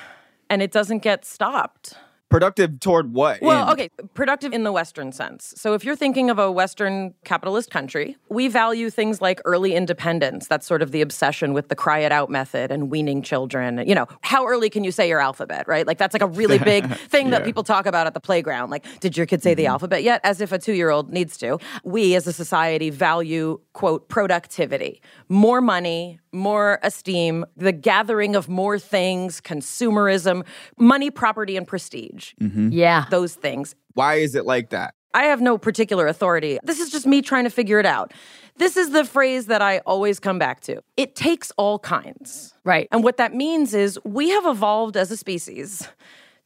[0.50, 1.94] and it doesn't get stopped.
[2.30, 3.42] Productive toward what?
[3.42, 3.80] Well, end?
[3.80, 5.54] okay, productive in the Western sense.
[5.56, 10.46] So if you're thinking of a Western capitalist country, we value things like early independence.
[10.46, 13.82] That's sort of the obsession with the cry it out method and weaning children.
[13.88, 15.88] You know, how early can you say your alphabet, right?
[15.88, 18.72] Like that's like a really big thing that people talk about at the playground.
[18.72, 19.72] Like, did your kid say the mm-hmm.
[19.72, 20.20] alphabet yet?
[20.26, 21.60] As if a two year old needs to.
[21.86, 28.80] We as a society value, quote, productivity, more money, more esteem, the gathering of more
[28.80, 30.46] things, consumerism,
[30.78, 32.17] money, property, and prestige.
[32.42, 32.70] Mm-hmm.
[32.72, 33.06] Yeah.
[33.10, 33.76] Those things.
[33.94, 34.94] Why is it like that?
[35.14, 36.60] I have no particular authority.
[36.64, 38.14] This is just me trying to figure it out.
[38.58, 40.82] This is the phrase that I always come back to.
[40.96, 42.54] It takes all kinds.
[42.64, 42.88] Right.
[42.92, 45.88] And what that means is we have evolved as a species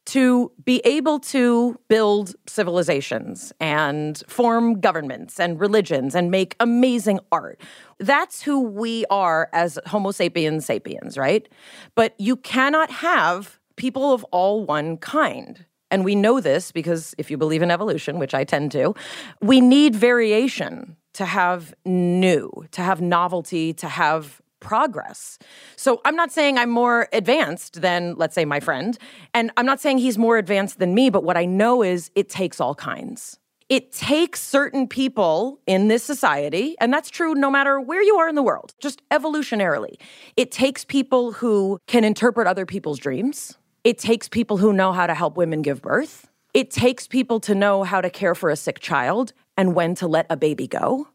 [0.04, 7.60] to be able to build civilizations and form governments and religions and make amazing art.
[7.98, 11.48] That's who we are as Homo sapiens sapiens, right?
[11.94, 15.66] But you cannot have people of all one kind.
[15.90, 18.94] And we know this because if you believe in evolution, which I tend to,
[19.40, 25.36] we need variation to have new, to have novelty, to have progress.
[25.74, 28.96] So I'm not saying I'm more advanced than, let's say, my friend.
[29.34, 32.28] And I'm not saying he's more advanced than me, but what I know is it
[32.28, 33.40] takes all kinds.
[33.68, 38.28] It takes certain people in this society, and that's true no matter where you are
[38.28, 39.96] in the world, just evolutionarily.
[40.36, 43.58] It takes people who can interpret other people's dreams.
[43.84, 46.28] It takes people who know how to help women give birth.
[46.54, 50.06] It takes people to know how to care for a sick child and when to
[50.06, 51.08] let a baby go.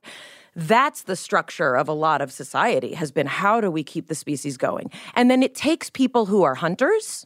[0.53, 4.15] That's the structure of a lot of society has been how do we keep the
[4.15, 4.91] species going?
[5.15, 7.25] And then it takes people who are hunters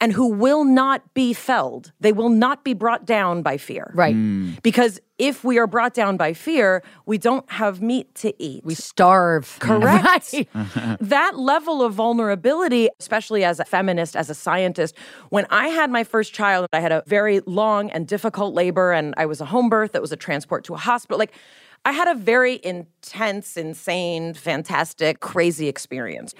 [0.00, 1.92] and who will not be felled.
[2.00, 3.92] They will not be brought down by fear.
[3.94, 4.14] Right.
[4.14, 4.62] Mm.
[4.62, 8.64] Because if we are brought down by fear, we don't have meat to eat.
[8.64, 9.56] We starve.
[9.60, 10.02] Correct.
[10.02, 10.48] Right.
[11.00, 14.96] that level of vulnerability, especially as a feminist, as a scientist,
[15.28, 19.14] when I had my first child, I had a very long and difficult labor, and
[19.16, 21.18] I was a home birth that was a transport to a hospital.
[21.18, 21.32] Like,
[21.84, 26.34] I had a very intense, insane, fantastic, crazy experience.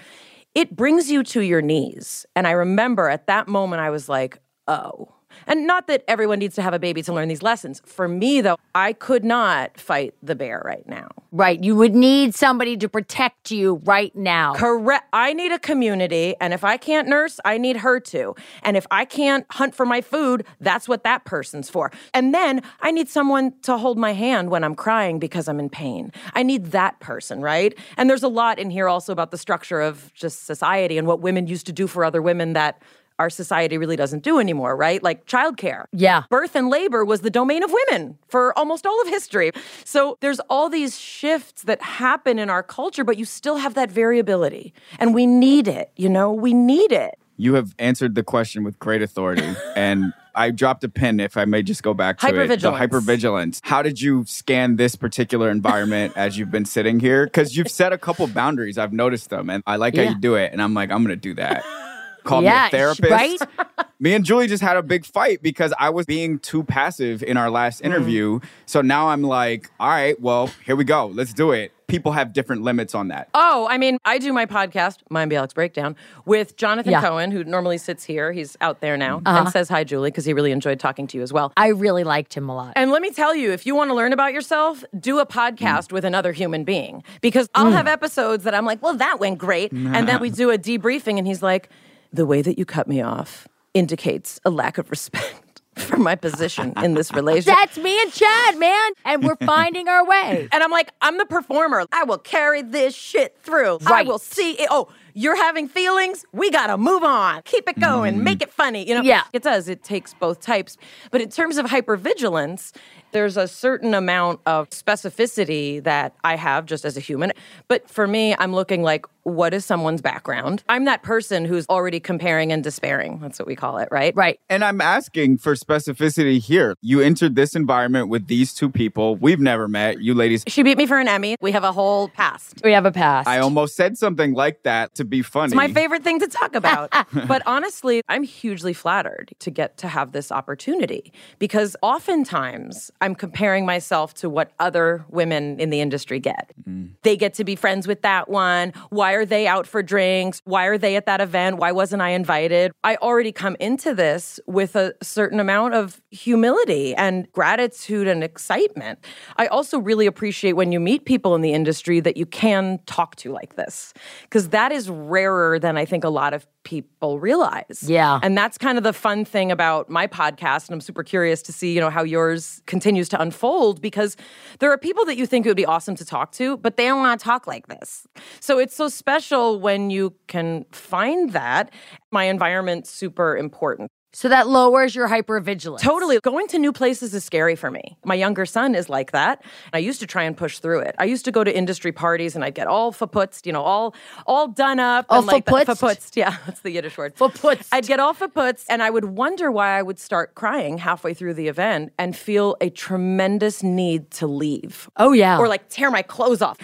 [0.55, 2.27] It brings you to your knees.
[2.37, 5.15] And I remember at that moment, I was like, oh.
[5.47, 7.83] And not that everyone needs to have a baby to learn these lessons.
[7.85, 11.09] For me, though, I could not fight the bear right now.
[11.31, 11.63] Right.
[11.63, 14.55] You would need somebody to protect you right now.
[14.55, 15.07] Correct.
[15.13, 18.35] I need a community, and if I can't nurse, I need her to.
[18.63, 21.91] And if I can't hunt for my food, that's what that person's for.
[22.13, 25.71] And then I need someone to hold my hand when I'm crying because I'm in
[25.71, 26.13] pain.
[26.35, 27.77] I need that person, right?
[27.97, 31.21] And there's a lot in here also about the structure of just society and what
[31.21, 32.83] women used to do for other women that
[33.23, 35.01] our society really doesn't do anymore, right?
[35.03, 35.85] Like childcare.
[35.93, 36.25] Yeah.
[36.29, 39.53] Birth and labor was the domain of women for almost all of history.
[39.85, 43.91] So there's all these shifts that happen in our culture, but you still have that
[43.93, 44.75] variability.
[44.99, 47.15] And we need it, you know, we need it.
[47.37, 49.49] You have answered the question with great authority.
[49.77, 52.33] and I dropped a pin, if I may just go back to it.
[52.33, 52.79] The Hypervigilance.
[52.89, 53.61] hypervigilance.
[53.63, 57.27] How did you scan this particular environment as you've been sitting here?
[57.27, 58.79] Because you've set a couple boundaries.
[58.79, 60.05] I've noticed them, and I like Yeah.
[60.05, 60.53] how you do it.
[60.53, 61.65] And I'm like, I'm going to do that.
[62.25, 63.11] Call Yeah, me a therapist.
[63.11, 63.39] right?
[64.01, 67.37] Me and Julie just had a big fight because I was being too passive in
[67.37, 67.87] our last Mm.
[67.87, 68.41] interview.
[68.67, 71.07] So now I'm like, all right, well, here we go.
[71.07, 71.71] Let's do it.
[71.87, 73.29] People have different limits on that.
[73.35, 77.01] Oh, I mean, I do my podcast, Mayim Bialik's Breakdown, with Jonathan Yeah.
[77.03, 78.33] Cohen, who normally sits here.
[78.33, 79.39] He's out there now Uh-huh.
[79.41, 81.53] and says hi, Julie, because he really enjoyed talking to you as well.
[81.57, 82.73] I really liked him a lot.
[82.75, 85.93] And let me tell you, if you want to learn about yourself, do a podcast
[85.93, 87.05] with another human being.
[87.21, 89.71] Because I'll have episodes that I'm like, well, that went great.
[89.93, 91.69] And then we do a debriefing, and he's like,
[92.13, 96.75] the way that you cut me off indicates a lack of respect for my position
[96.83, 97.57] in this relationship.
[97.59, 98.91] That's me and Chad, man.
[99.05, 100.49] And we're finding our way.
[100.53, 101.87] And I'm like, I'm the performer.
[101.93, 103.79] I will carry this shit through.
[103.87, 104.69] I will see it.
[104.71, 106.25] Oh, you're having feelings?
[106.33, 107.43] We got to move on.
[107.45, 108.15] Keep it going.
[108.15, 108.25] Mm-hmm.
[108.25, 108.87] Make it funny.
[108.87, 109.23] You know, Yeah.
[109.33, 109.69] it does.
[109.69, 110.77] It takes both types.
[111.11, 112.73] But in terms of hypervigilance,
[113.13, 117.33] there's a certain amount of specificity that I have just as a human.
[117.69, 120.65] But for me, I'm looking like, what is someone's background?
[120.69, 123.21] I'm that person who's already comparing and despairing.
[123.21, 124.15] That's what we call it, right?
[124.17, 124.41] Right.
[124.49, 126.75] And I'm asking for specificity here.
[126.81, 129.17] You entered this environment with these two people.
[129.17, 130.01] We've never met.
[130.01, 131.37] You ladies She beat me for an Emmy.
[131.41, 132.63] We have a whole past.
[132.65, 133.29] We have a past.
[133.29, 135.47] I almost said something like that to be funny.
[135.47, 136.93] It's my favorite thing to talk about.
[137.29, 143.67] but honestly, I'm hugely flattered to get to have this opportunity because oftentimes I'm comparing
[143.67, 146.53] myself to what other women in the industry get.
[146.69, 146.93] Mm.
[147.03, 148.73] They get to be friends with that one.
[148.91, 150.41] Why are they out for drinks?
[150.45, 151.57] Why are they at that event?
[151.57, 152.71] Why wasn't I invited?
[152.85, 159.01] I already come into this with a certain amount of humility and gratitude and excitement.
[159.37, 163.17] I also really appreciate when you meet people in the industry that you can talk
[163.17, 167.85] to like this because that is rarer than I think a lot of people realize.
[167.87, 168.21] Yeah.
[168.23, 170.69] And that's kind of the fun thing about my podcast.
[170.69, 174.17] And I'm super curious to see, you know, how yours continues to unfold because
[174.61, 176.87] there are people that you think it would be awesome to talk to, but they
[176.87, 178.07] don't want to talk like this.
[178.41, 181.73] So it's so special when you can find that.
[182.11, 183.91] My environment's super important.
[184.15, 185.81] So that lowers your hypervigilance.
[185.81, 186.21] Totally.
[186.21, 187.97] Going to new places is scary for me.
[188.05, 189.43] My younger son is like that.
[189.73, 190.95] I used to try and push through it.
[190.99, 193.95] I used to go to industry parties and I'd get all verputzt, you know, all
[194.27, 195.07] all done up.
[195.09, 195.81] All and like the- verputzt?
[195.81, 197.17] verputzt, yeah, that's the Yiddish word.
[197.17, 197.69] Verputzt.
[197.73, 201.35] I'd get all verputzt and I would wonder why I would start crying halfway through
[201.35, 204.91] the event and feel a tremendous need to leave.
[204.99, 205.39] Oh, yeah.
[205.39, 206.59] Or like tear my clothes off.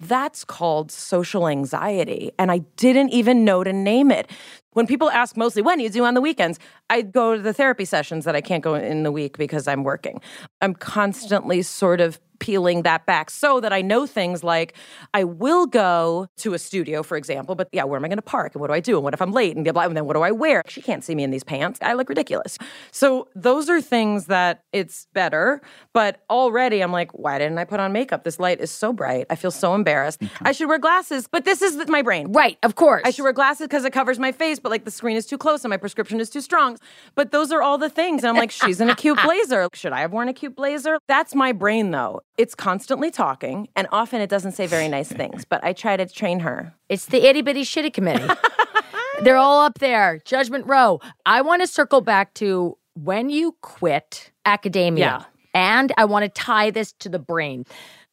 [0.00, 2.32] That's called social anxiety.
[2.38, 4.30] And I didn't even know to name it.
[4.72, 6.58] When people ask mostly, when do you do on the weekends?
[6.90, 9.82] I go to the therapy sessions that I can't go in the week because I'm
[9.82, 10.20] working.
[10.60, 14.74] I'm constantly sort of peeling that back so that I know things like
[15.12, 18.22] I will go to a studio, for example, but yeah, where am I going to
[18.22, 18.54] park?
[18.54, 18.94] And what do I do?
[18.94, 19.56] And what if I'm late?
[19.56, 20.62] And blah, blah, and then what do I wear?
[20.68, 21.80] She can't see me in these pants.
[21.82, 22.58] I look ridiculous.
[22.92, 25.60] So those are things that it's better.
[25.92, 28.24] But already I'm like, why didn't I put on makeup?
[28.24, 29.26] This light is so bright.
[29.30, 30.20] I feel so embarrassed.
[30.20, 30.46] Mm-hmm.
[30.46, 32.32] I should wear glasses, but this is my brain.
[32.32, 33.02] Right, of course.
[33.04, 35.38] I should wear glasses because it covers my face, but like the screen is too
[35.38, 36.76] close and my prescription is too strong.
[37.14, 38.22] But those are all the things.
[38.22, 39.68] And I'm like, she's in a cute blazer.
[39.74, 40.98] Should I have worn a cute blazer?
[41.08, 42.20] That's my brain though.
[42.36, 46.06] It's constantly talking and often it doesn't say very nice things, but I try to
[46.06, 46.74] train her.
[46.88, 48.28] It's the itty bitty shitty committee.
[49.22, 51.00] They're all up there, Judgment Row.
[51.26, 55.24] I want to circle back to when you quit academia, Yeah.
[55.54, 57.64] and I want to tie this to the brain.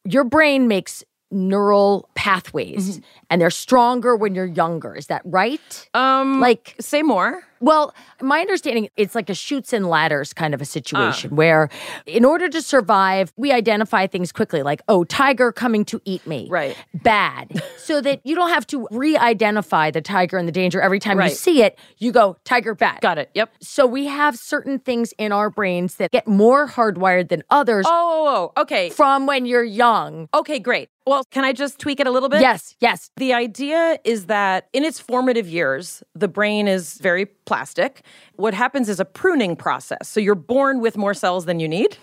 [0.04, 3.00] Your brain makes neural pathways,
[3.30, 4.94] and they're stronger when you're younger.
[4.94, 5.88] Is that right?
[5.94, 7.42] Um, like, say more.
[7.60, 11.36] Well, my understanding, it's like a shoots and ladders kind of a situation ah.
[11.36, 11.68] where,
[12.06, 16.48] in order to survive, we identify things quickly, like, oh, tiger coming to eat me.
[16.50, 16.76] Right.
[16.94, 17.62] Bad.
[17.78, 21.18] so that you don't have to re identify the tiger and the danger every time
[21.18, 21.30] Right.
[21.30, 21.78] you see it.
[21.98, 23.00] You go, tiger bad.
[23.00, 23.30] Got it.
[23.34, 23.50] Yep.
[23.60, 27.90] So we have certain things in our brains that get more hardwired than others oh,
[27.90, 28.90] oh, oh, oh, okay.
[28.90, 30.28] from when you're young.
[30.34, 30.90] Okay, great.
[31.06, 32.40] Well, can I just tweak it a little bit?
[32.40, 33.10] Yes, yes.
[33.16, 38.02] The idea is that in its formative years, the brain is very plastic.
[38.34, 40.08] What happens is a pruning process.
[40.08, 41.96] So you're born with more cells than you need.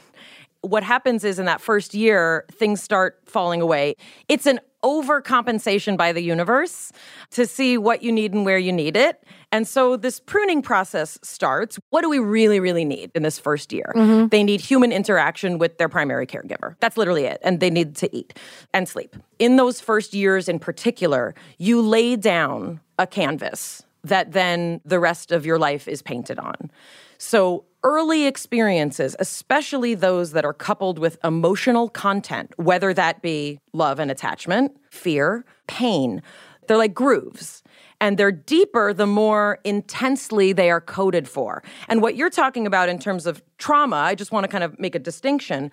[0.61, 3.95] What happens is in that first year, things start falling away.
[4.29, 6.91] It's an overcompensation by the universe
[7.31, 9.23] to see what you need and where you need it.
[9.51, 11.79] And so this pruning process starts.
[11.89, 13.91] What do we really, really need in this first year?
[13.95, 14.27] Mm-hmm.
[14.27, 16.75] They need human interaction with their primary caregiver.
[16.79, 17.39] That's literally it.
[17.43, 18.37] And they need to eat
[18.73, 19.15] and sleep.
[19.39, 25.31] In those first years in particular, you lay down a canvas that then the rest
[25.31, 26.71] of your life is painted on.
[27.17, 33.99] So, early experiences, especially those that are coupled with emotional content, whether that be love
[33.99, 36.21] and attachment, fear, pain,
[36.67, 37.63] they're like grooves.
[38.01, 41.63] And they're deeper the more intensely they are coded for.
[41.87, 44.77] And what you're talking about in terms of trauma, I just want to kind of
[44.77, 45.71] make a distinction.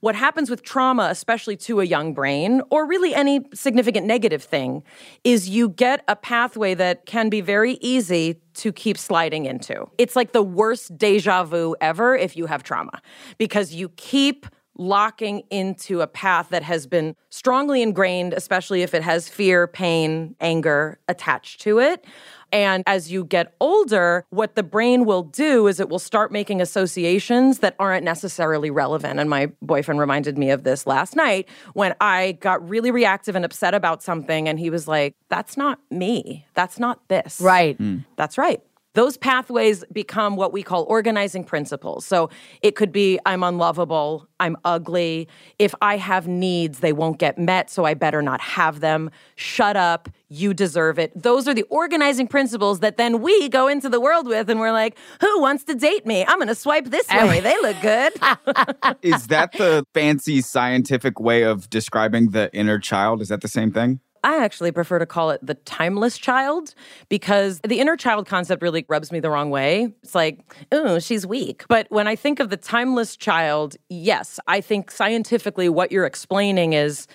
[0.00, 4.84] What happens with trauma, especially to a young brain, or really any significant negative thing,
[5.24, 9.86] is you get a pathway that can be very easy to keep sliding into.
[9.98, 13.02] It's like the worst deja vu ever if you have trauma,
[13.38, 14.46] because you keep
[14.78, 20.36] locking into a path that has been strongly ingrained, especially if it has fear, pain,
[20.40, 22.04] anger attached to it.
[22.52, 26.60] And as you get older, what the brain will do is it will start making
[26.60, 29.20] associations that aren't necessarily relevant.
[29.20, 33.44] And my boyfriend reminded me of this last night when I got really reactive and
[33.44, 34.48] upset about something.
[34.48, 36.46] And he was like, That's not me.
[36.54, 37.40] That's not this.
[37.40, 37.76] Right.
[37.76, 37.98] Hmm.
[38.16, 38.62] That's right.
[38.94, 42.04] Those pathways become what we call organizing principles.
[42.04, 42.30] So
[42.62, 45.28] it could be I'm unlovable, I'm ugly.
[45.58, 49.10] If I have needs, they won't get met, so I better not have them.
[49.36, 51.12] Shut up, you deserve it.
[51.20, 54.72] Those are the organizing principles that then we go into the world with, and we're
[54.72, 56.24] like, who wants to date me?
[56.26, 57.40] I'm gonna swipe this way.
[57.40, 58.12] They look good.
[59.02, 63.20] Is that the fancy scientific way of describing the inner child?
[63.20, 64.00] Is that the same thing?
[64.24, 66.74] I actually prefer to call it the timeless child
[67.08, 69.92] because the inner child concept really rubs me the wrong way.
[70.02, 70.40] It's like,
[70.72, 71.64] oh, she's weak.
[71.68, 76.72] But when I think of the timeless child, yes, I think scientifically what you're explaining
[76.72, 77.06] is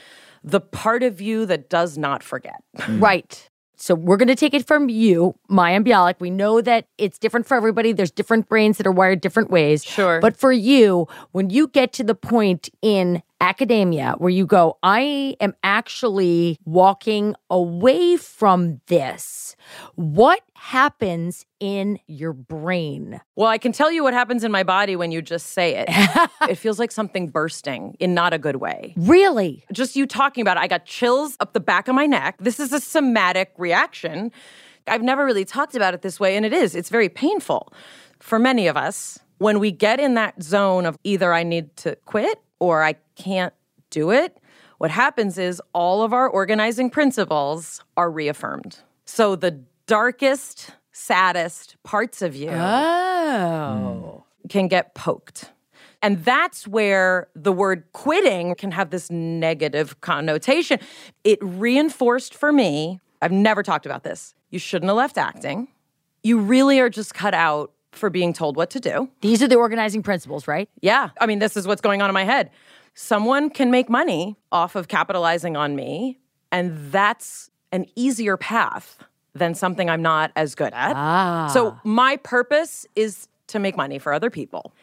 [0.43, 2.61] the part of you that does not forget.
[2.77, 2.99] Hmm.
[2.99, 3.49] Right.
[3.75, 6.15] So we're going to take it from you, Mayim Bialik.
[6.19, 7.91] We know that it's different for everybody.
[7.91, 9.83] There's different brains that are wired different ways.
[9.83, 10.21] Sure.
[10.21, 15.35] But for you, when you get to the point in academia where you go, I
[15.41, 19.57] am actually walking away from this.
[19.95, 23.19] What happens in your brain?
[23.35, 25.89] Well, I can tell you what happens in my body when you just say it.
[26.49, 28.93] it feels like something bursting in not a good way.
[28.95, 29.65] Really?
[29.73, 32.37] Just you talking about it, I got chills up the back of my neck.
[32.39, 34.31] This is a somatic reaction.
[34.87, 36.75] I've never really talked about it this way, and it is.
[36.75, 37.73] It's very painful
[38.19, 39.19] for many of us.
[39.39, 43.53] When we get in that zone of either I need to quit or I can't
[43.89, 44.37] do it,
[44.77, 48.79] what happens is all of our organizing principles are reaffirmed.
[49.03, 54.23] So the darkest, saddest parts of you Oh.
[54.47, 55.51] can get poked.
[56.01, 60.79] And that's where the word quitting can have this negative connotation.
[61.25, 64.33] It reinforced for me, I've never talked about this.
[64.51, 65.67] You shouldn't have left acting.
[66.23, 69.09] You really are just cut out for being told what to do.
[69.21, 70.69] These are the organizing principles, right?
[70.81, 71.09] Yeah.
[71.19, 72.49] I mean, this is what's going on in my head.
[72.95, 76.19] Someone can make money off of capitalizing on me,
[76.51, 78.99] and that's an easier path
[79.33, 80.95] than something I'm not as good at.
[80.95, 81.49] Ah.
[81.51, 84.73] So, my purpose is to make money for other people.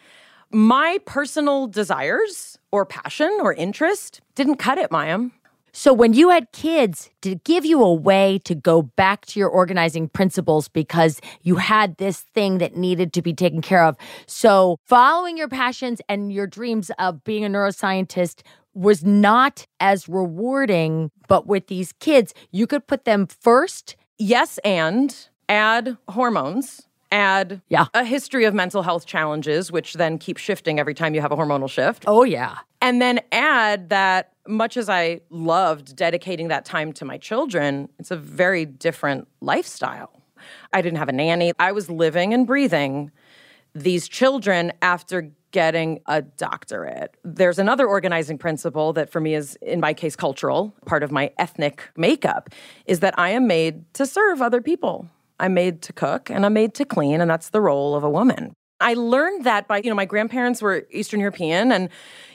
[0.51, 5.31] My personal desires or passion or interest didn't cut it, Mayim.
[5.73, 9.41] So when you had kids, did it give you a way to go back to
[9.41, 13.97] your organizing principles because you had this thing that needed to be taken care of?
[14.27, 18.43] So following your passions and your dreams of being a neuroscientist
[18.75, 23.97] was not as rewarding, but with these kids, you could put them first.
[24.19, 25.15] Yes, and
[25.49, 27.87] add hormones, add Yeah.
[27.95, 31.37] a history of mental health challenges, which then keep shifting every time you have a
[31.37, 32.05] hormonal shift.
[32.07, 32.59] Oh yeah.
[32.81, 38.11] And then add that much as I loved dedicating that time to my children, it's
[38.11, 40.23] a very different lifestyle.
[40.73, 41.53] I didn't have a nanny.
[41.59, 43.11] I was living and breathing
[43.75, 47.17] these children after getting a doctorate.
[47.25, 51.33] There's another organizing principle that for me is, in my case, cultural, part of my
[51.39, 52.51] ethnic makeup,
[52.87, 55.09] is that I am made to serve other people.
[55.41, 58.11] I'm made to cook and I'm made to clean, and that's the role of a
[58.11, 58.53] woman.
[58.81, 61.91] I learned that by, you know, my grandparents were Eastern European, and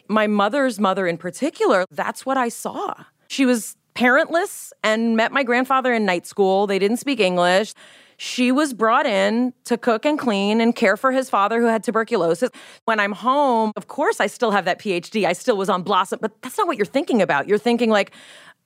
[0.08, 2.94] my mother's mother in particular, that's what I saw.
[3.28, 6.68] She was parentless and met my grandfather in night school.
[6.68, 7.74] They didn't speak English.
[8.18, 11.84] She was brought in to cook and clean and care for his father who had
[11.84, 12.50] tuberculosis.
[12.86, 15.26] When I'm home, of course, I still have that PhD.
[15.26, 17.48] I still was on Blossom, but that's not what you're thinking about.
[17.48, 18.12] You're thinking, like,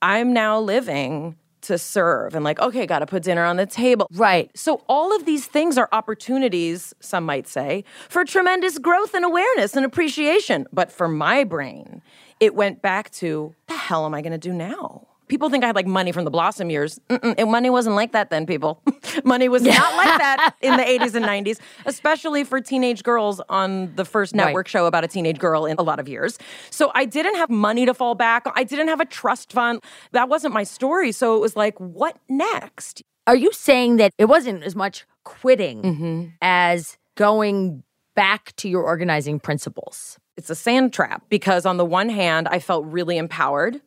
[0.02, 4.08] I'm now living to serve and, like, okay, got to put dinner on the table.
[4.14, 4.50] Right.
[4.56, 9.76] So, all of these things are opportunities, some might say, for tremendous growth and awareness
[9.76, 10.68] and appreciation.
[10.72, 12.02] But for my brain,
[12.40, 15.09] it went back to the hell am I going to do now?
[15.30, 17.00] People think I had like money from the Blossom years.
[17.10, 18.82] Mm-mm, and money wasn't like that then, people.
[19.24, 23.96] money was not like that in the 80s and 90s, especially for teenage girls on
[23.96, 26.38] the first network show about a teenage girl in a lot of years.
[26.72, 28.44] So I didn't have money to fall back.
[28.56, 29.82] I didn't have a trust fund.
[30.12, 31.12] That wasn't my story.
[31.14, 33.04] So it was like, what next?
[33.28, 36.26] Are you saying that it wasn't as much quitting Mm-hmm.
[36.42, 37.84] as going
[38.16, 40.18] back to your organizing principles?
[40.38, 43.82] it's a sand trap because on the one hand i felt really empowered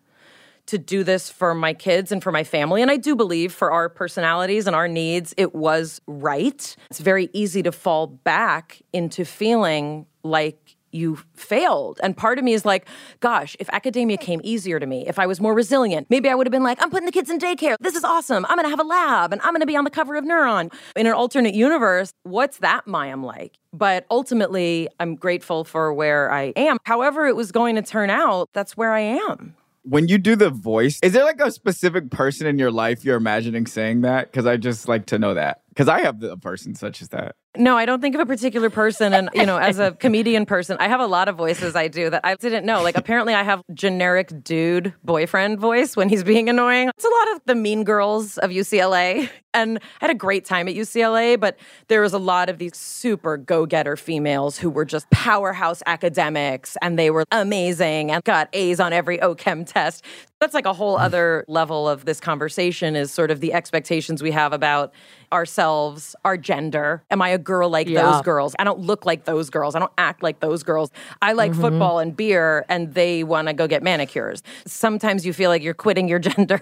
[0.66, 3.72] to do this for my kids and for my family and i do believe for
[3.72, 6.76] our personalities and our needs it was right.
[6.90, 11.98] It's very easy to fall back into feeling like you failed.
[12.02, 12.86] And part of me is like
[13.20, 16.46] gosh if academia came easier to me if i was more resilient maybe i would
[16.46, 17.76] have been like i'm putting the kids in daycare.
[17.80, 18.44] This is awesome.
[18.48, 20.24] I'm going to have a lab and i'm going to be on the cover of
[20.24, 20.72] neuron.
[20.94, 23.58] In an alternate universe what's that mayim like?
[23.72, 26.76] But ultimately, I'm grateful for where I am.
[26.84, 29.56] However, it was going to turn out, that's where I am.
[29.84, 33.16] When you do the voice, is there like a specific person in your life you're
[33.16, 34.30] imagining saying that?
[34.30, 35.62] Because I just like to know that.
[35.70, 37.34] Because I have a person such as that.
[37.56, 39.12] No, I don't think of a particular person.
[39.12, 42.08] And, you know, as a comedian person, I have a lot of voices I do
[42.08, 42.82] that I didn't know.
[42.82, 46.88] Like, apparently, I have generic dude boyfriend voice when he's being annoying.
[46.88, 49.28] It's a lot of the mean girls of UCLA.
[49.54, 52.74] And I had a great time at UCLA, but there was a lot of these
[52.76, 58.48] super go getter females who were just powerhouse academics and they were amazing and got
[58.54, 60.04] A's on every OChem test.
[60.40, 61.02] That's like a whole mm.
[61.02, 64.92] other level of this conversation is sort of the expectations we have about
[65.32, 67.02] ourselves, our gender.
[67.10, 68.10] Am I a girl like Yeah.
[68.10, 68.54] those girls?
[68.58, 69.74] I don't look like those girls.
[69.74, 70.90] I don't act like those girls.
[71.20, 71.60] I like mm-hmm.
[71.60, 74.42] football and beer, and they want to go get manicures.
[74.66, 76.60] Sometimes you feel like you're quitting your gender,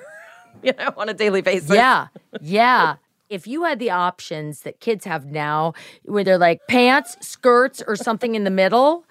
[0.62, 1.70] you know, on a daily basis.
[1.70, 2.08] Yeah.
[2.40, 2.96] Yeah.
[3.28, 5.74] If you had the options that kids have now,
[6.04, 9.04] where they're like pants, skirts, or something in the middle,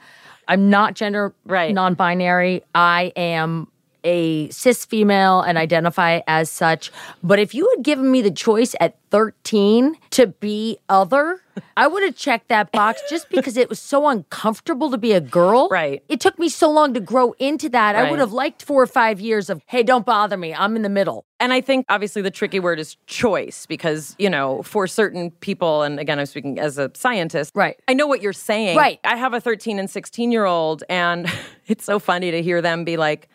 [0.49, 1.73] I'm not gender Right.
[1.73, 2.63] non binary.
[2.75, 3.67] I am
[4.03, 6.91] a cis female and identify as such.
[7.23, 11.41] But if you had given me the choice at 13 to be other,
[11.75, 15.21] I would have checked that box just because it was so uncomfortable to be a
[15.21, 15.67] girl.
[15.69, 16.03] Right.
[16.07, 17.95] It took me so long to grow into that.
[17.95, 20.53] I would have liked four or five years of, hey, don't bother me.
[20.53, 21.25] I'm in the middle.
[21.39, 25.83] And I think obviously the tricky word is choice because, you know, for certain people,
[25.83, 27.53] and again, I'm speaking as a scientist.
[27.55, 27.79] Right.
[27.87, 28.77] I know what you're saying.
[28.77, 28.99] Right.
[29.03, 31.31] I have a 13 and 16 year old, and
[31.67, 33.29] it's so funny to hear them be like,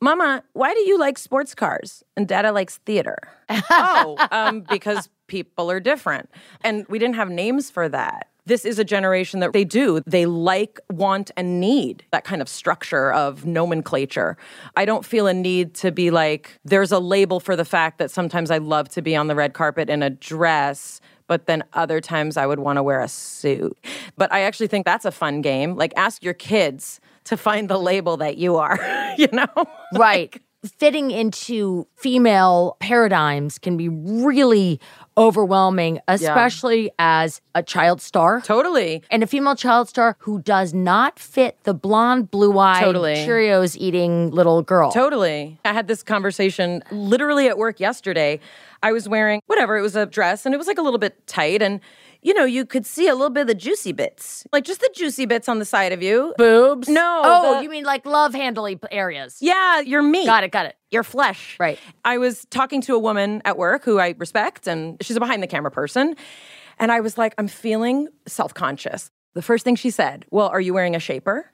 [0.00, 2.02] Mama, why do you like sports cars?
[2.16, 3.18] And Dada likes theater.
[3.70, 6.30] oh, um, because people are different.
[6.62, 8.28] And we didn't have names for that.
[8.46, 10.00] This is a generation that they do.
[10.06, 14.38] They like, want, and need that kind of structure of nomenclature.
[14.74, 18.10] I don't feel a need to be like, there's a label for the fact that
[18.10, 22.00] sometimes I love to be on the red carpet in a dress, but then other
[22.00, 23.76] times I would want to wear a suit.
[24.16, 25.76] But I actually think that's a fun game.
[25.76, 27.00] Like, ask your kids
[27.30, 28.78] to find the label that you are,
[29.16, 29.46] you know?
[29.94, 30.40] Right.
[30.78, 34.78] Fitting into female paradigms can be really
[35.16, 38.40] overwhelming, especially as a child star.
[38.42, 39.02] Totally.
[39.10, 43.14] And a female child star who does not fit the blonde, blue eyed, Totally.
[43.14, 44.92] Cheerios eating little girl.
[44.92, 45.58] Totally.
[45.64, 48.38] I had this conversation literally at work yesterday.
[48.82, 51.26] I was wearing whatever, it was a dress and it was like a little bit
[51.26, 51.80] tight and
[52.22, 54.46] you know, you could see a little bit of the juicy bits.
[54.52, 56.34] Like just the juicy bits on the side of you.
[56.36, 56.86] Boobs?
[56.86, 59.38] No, Oh, the- you mean like love handly areas?
[59.40, 60.26] Yeah, your meat.
[60.26, 60.76] Got it, got it.
[60.90, 61.56] Your flesh.
[61.58, 61.78] Right.
[62.04, 65.42] I was talking to a woman at work who I respect and she's a behind
[65.42, 66.14] the camera person.
[66.78, 69.10] And I was like, I'm feeling self conscious.
[69.32, 71.50] The first thing she said, Well, are you wearing a shaper?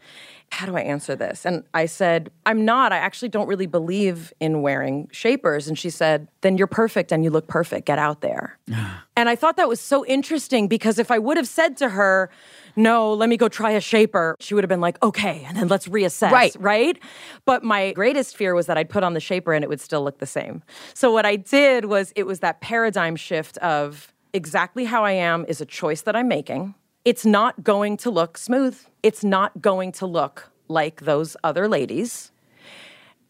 [0.52, 1.44] How do I answer this?
[1.44, 2.92] And I said, I'm not.
[2.92, 5.68] I actually don't really believe in wearing shapers.
[5.68, 7.86] And she said, Then you're perfect and you look perfect.
[7.86, 8.56] Get out there.
[9.16, 12.30] and I thought that was so interesting because if I would have said to her,
[12.76, 15.68] No, let me go try a shaper, she would have been like, Okay, and then
[15.68, 16.30] let's reassess.
[16.30, 16.56] Right.
[16.58, 16.98] Right.
[17.44, 20.02] But my greatest fear was that I'd put on the shaper and it would still
[20.02, 20.62] look the same.
[20.94, 25.44] So what I did was it was that paradigm shift of exactly how I am
[25.48, 26.74] is a choice that I'm making.
[27.06, 28.76] It's not going to look smooth.
[29.04, 32.32] It's not going to look like those other ladies.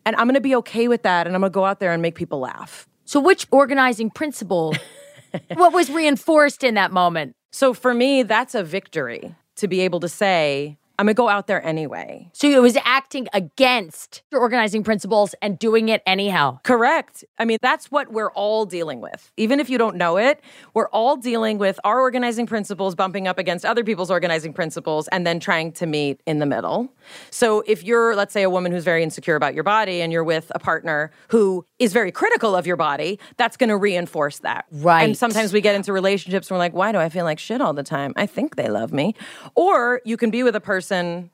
[0.07, 1.93] And I'm going to be okay with that and I'm going to go out there
[1.93, 2.89] and make people laugh.
[3.05, 4.75] So, which organizing principle?
[5.57, 7.37] what was reinforced in that moment?
[7.51, 11.29] So for me, that's a victory to be able to say, I'm going to go
[11.29, 12.31] out there anyway.
[12.33, 16.61] So it was acting against your organizing principles and doing it anyhow.
[16.63, 17.25] Correct.
[17.39, 19.31] I mean, that's what we're all dealing with.
[19.37, 20.41] Even if you don't know it,
[20.73, 25.27] we're all dealing with our organizing principles bumping up against other people's organizing principles and
[25.27, 26.89] then trying to meet in the middle.
[27.31, 30.25] So if you're, let's say, a woman who's very insecure about your body and you're
[30.25, 34.65] with a partner who is very critical of your body, that's going to reinforce that.
[34.73, 35.03] Right.
[35.03, 37.61] And sometimes we get into relationships and we're like, why do I feel like shit
[37.61, 38.15] all the time?
[38.17, 39.15] I think they love me.
[39.55, 40.86] Or you can be with a person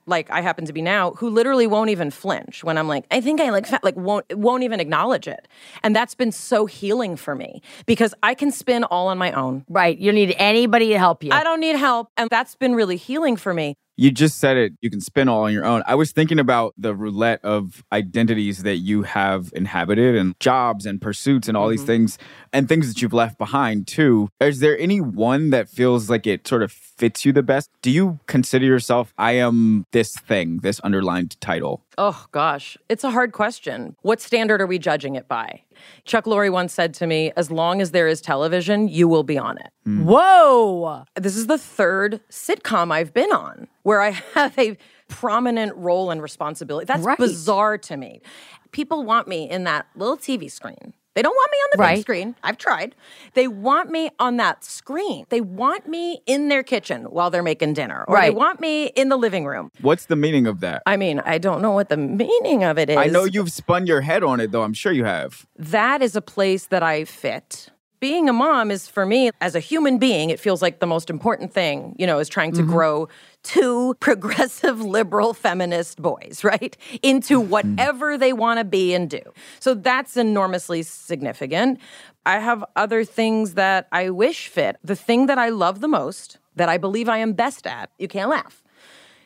[0.07, 3.21] like I happen to be now who literally won't even flinch when I'm like, I
[3.21, 5.49] think I like fat, like won't won't even acknowledge it.
[5.83, 9.65] And that's been so healing for me because I can spin all on my own.
[9.69, 9.97] Right.
[9.99, 11.31] You don't need anybody to help you.
[11.33, 12.09] I don't need help.
[12.17, 13.75] And that's been really healing for me.
[14.03, 14.73] You just said it.
[14.81, 15.85] You can spin all on your own.
[15.87, 21.01] I was thinking about the roulette of identities that you have inhabited and jobs and
[21.01, 21.87] pursuits and all these mm-hmm.
[21.87, 22.19] things
[22.53, 24.29] and things that you've left behind too.
[24.41, 27.71] Is there any one that feels like it sort of fits you the best?
[27.81, 31.85] Do you consider yourself, I am this thing, this underlined title?
[31.99, 33.97] Oh gosh, it's a hard question.
[34.03, 35.63] What standard are we judging it by?
[36.05, 39.37] Chuck Lorre once said to me, as long as there is television, you will be
[39.37, 39.69] on it.
[39.85, 40.05] Hmm.
[40.07, 41.05] Whoa.
[41.17, 44.77] This is the third sitcom I've been on where I have a
[45.09, 46.87] prominent role and responsibility.
[46.87, 47.19] That's Right.
[47.19, 48.23] bizarre to me.
[48.71, 50.95] People want me in that little TV screen.
[51.15, 51.95] They don't want me on the Right.
[51.97, 52.35] big screen.
[52.43, 52.95] I've tried.
[53.35, 55.27] They want me on that screen.
[55.29, 59.09] They want me in their kitchen while they're making dinner, or they want me in
[59.11, 59.71] the living room.
[59.81, 60.83] What's the meaning of that?
[60.87, 62.97] I mean, I don't know what the meaning of it is.
[62.97, 64.63] I know you've spun your head on it though.
[64.63, 65.47] I'm sure you have.
[65.59, 67.69] that is a place that I fit.
[68.03, 71.09] Being a mom is for me, as a human being, it feels like the most
[71.09, 72.73] important thing, you know, is trying to mm-hmm.
[72.73, 73.09] grow
[73.45, 76.77] two progressive liberal feminist boys, right?
[77.05, 77.51] Into mm-hmm.
[77.51, 79.21] whatever they want to be and do.
[79.61, 81.79] So that's enormously significant.
[82.27, 84.79] I have other things that I wish fit.
[84.83, 88.09] The thing that I love the most, that I believe I am best at, you
[88.09, 88.65] can't laugh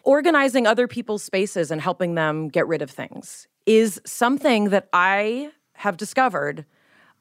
[0.03, 5.51] organizing other people's spaces and helping them get rid of things is something that I
[5.73, 6.67] have discovered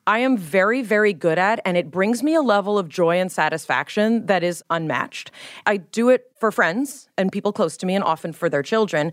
[0.07, 3.31] I am very, very good at, and it brings me a level of joy and
[3.31, 5.31] satisfaction that is unmatched.
[5.65, 9.11] I do it for friends and people close to me, and often for their children.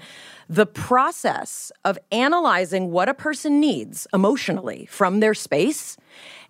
[0.50, 5.96] The process of analyzing what a person needs emotionally from their space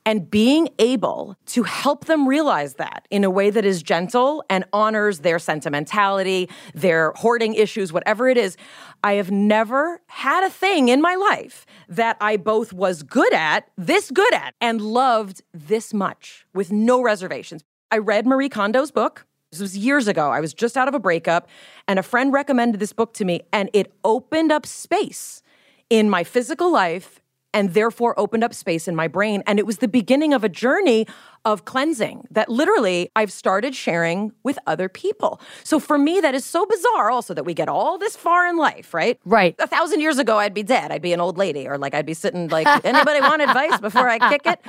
[0.04, 4.64] And being able to help them realize that in a way that is gentle and
[4.72, 8.56] honors their sentimentality, their hoarding issues, whatever it is.
[9.04, 13.68] I have never had a thing in my life that I both was good at,
[13.76, 17.62] this good at, and loved this much with no reservations.
[17.90, 19.26] I read Marie Kondo's book.
[19.52, 20.30] This was years ago.
[20.30, 21.46] I was just out of a breakup,
[21.86, 25.42] and a friend recommended this book to me, and it opened up space
[25.90, 27.20] in my physical life
[27.52, 29.42] and therefore opened up space in my brain.
[29.46, 31.06] And it was the beginning of a journey
[31.44, 35.40] of cleansing that literally I've started sharing with other people.
[35.64, 38.56] So for me, that is so bizarre also that we get all this far in
[38.56, 39.18] life, right?
[39.24, 39.54] Right.
[39.58, 40.92] A thousand years ago, I'd be dead.
[40.92, 44.08] I'd be an old lady, or like I'd be sitting like, anybody want advice before
[44.08, 44.60] I kick it?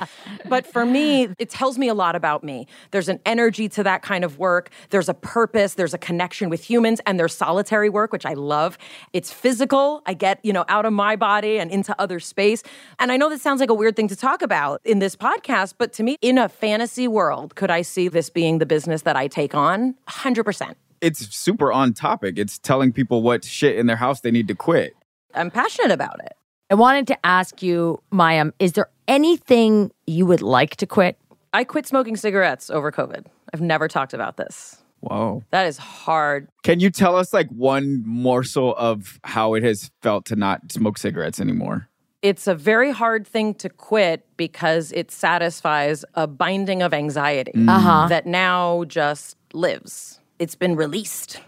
[0.48, 2.66] But for me, it tells me a lot about me.
[2.90, 4.70] There's an energy to that kind of work.
[4.90, 5.74] There's a purpose.
[5.74, 8.78] There's a connection with humans, and there's solitary work, which I love.
[9.12, 10.02] It's physical.
[10.06, 12.62] I get, you know, out of my body and into other space.
[12.98, 15.74] And I know this sounds like a weird thing to talk about in this podcast,
[15.78, 19.16] but to me, in a fantasy world, could I see this being the business that
[19.16, 19.94] I take on?
[20.08, 20.74] 100%.
[21.02, 22.38] It's super on topic.
[22.38, 24.94] It's telling people what shit in their house they need to quit.
[25.34, 26.32] I'm passionate about it.
[26.70, 31.18] I wanted to ask you, Mayim, is there anything you would like to quit?
[31.52, 33.26] I quit smoking cigarettes over COVID.
[33.52, 34.82] I've never talked about this.
[35.00, 35.44] Whoa.
[35.50, 36.48] That is hard.
[36.62, 40.96] Can you tell us like one morsel of how it has felt to not smoke
[40.96, 41.90] cigarettes anymore?
[42.24, 48.06] It's a very hard thing to quit because it satisfies a binding of anxiety Uh-huh.
[48.08, 50.20] that now just lives.
[50.38, 51.40] It's been released.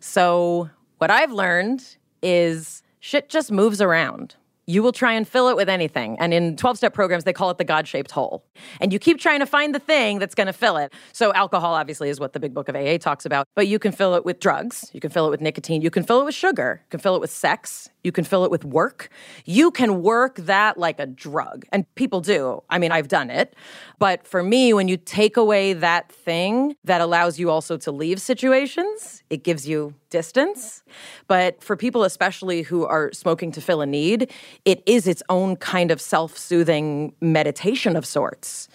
[0.00, 4.36] So, what I've learned is shit just moves around.
[4.66, 6.16] You will try and fill it with anything.
[6.18, 8.46] And in 12 step programs, they call it the God shaped hole.
[8.80, 10.90] And you keep trying to find the thing that's going to fill it.
[11.12, 13.92] So, alcohol obviously is what the big book of AA talks about, but you can
[13.92, 14.90] fill it with drugs.
[14.94, 15.82] You can fill it with nicotine.
[15.82, 16.80] You can fill it with sugar.
[16.86, 17.90] You can fill it with sex.
[18.04, 19.08] You can fill it with work.
[19.46, 21.64] You can work that like a drug.
[21.72, 22.62] And people do.
[22.68, 23.56] I mean, I've done it.
[23.98, 28.20] But for me, when you take away that thing that allows you also to leave
[28.20, 30.82] situations, it gives you distance.
[31.26, 34.30] But for people, especially who are smoking to fill a need,
[34.66, 38.68] it is its own kind of self soothing meditation of sorts.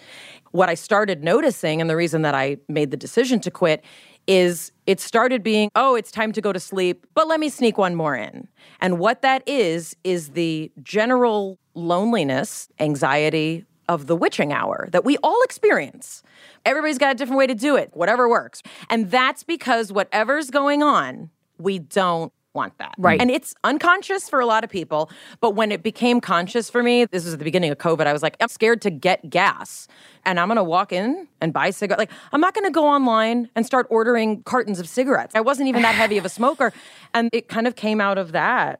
[0.50, 3.84] What I started noticing, and the reason that I made the decision to quit,
[4.26, 7.78] is it started being, oh, it's time to go to sleep, but let me sneak
[7.78, 8.48] one more in.
[8.80, 15.16] And what that is, is the general loneliness, anxiety of the witching hour that we
[15.18, 16.22] all experience.
[16.64, 18.62] Everybody's got a different way to do it, whatever works.
[18.88, 22.94] And that's because whatever's going on, we don't want that.
[22.98, 23.20] Right.
[23.20, 25.10] And it's unconscious for a lot of people.
[25.40, 28.12] But when it became conscious for me, this was at the beginning of COVID, I
[28.12, 29.88] was like, I'm scared to get gas.
[30.24, 31.98] And I'm gonna walk in and buy cigarettes.
[31.98, 35.34] Like, I'm not gonna go online and start ordering cartons of cigarettes.
[35.34, 36.72] I wasn't even that heavy of a smoker.
[37.12, 38.78] And it kind of came out of that.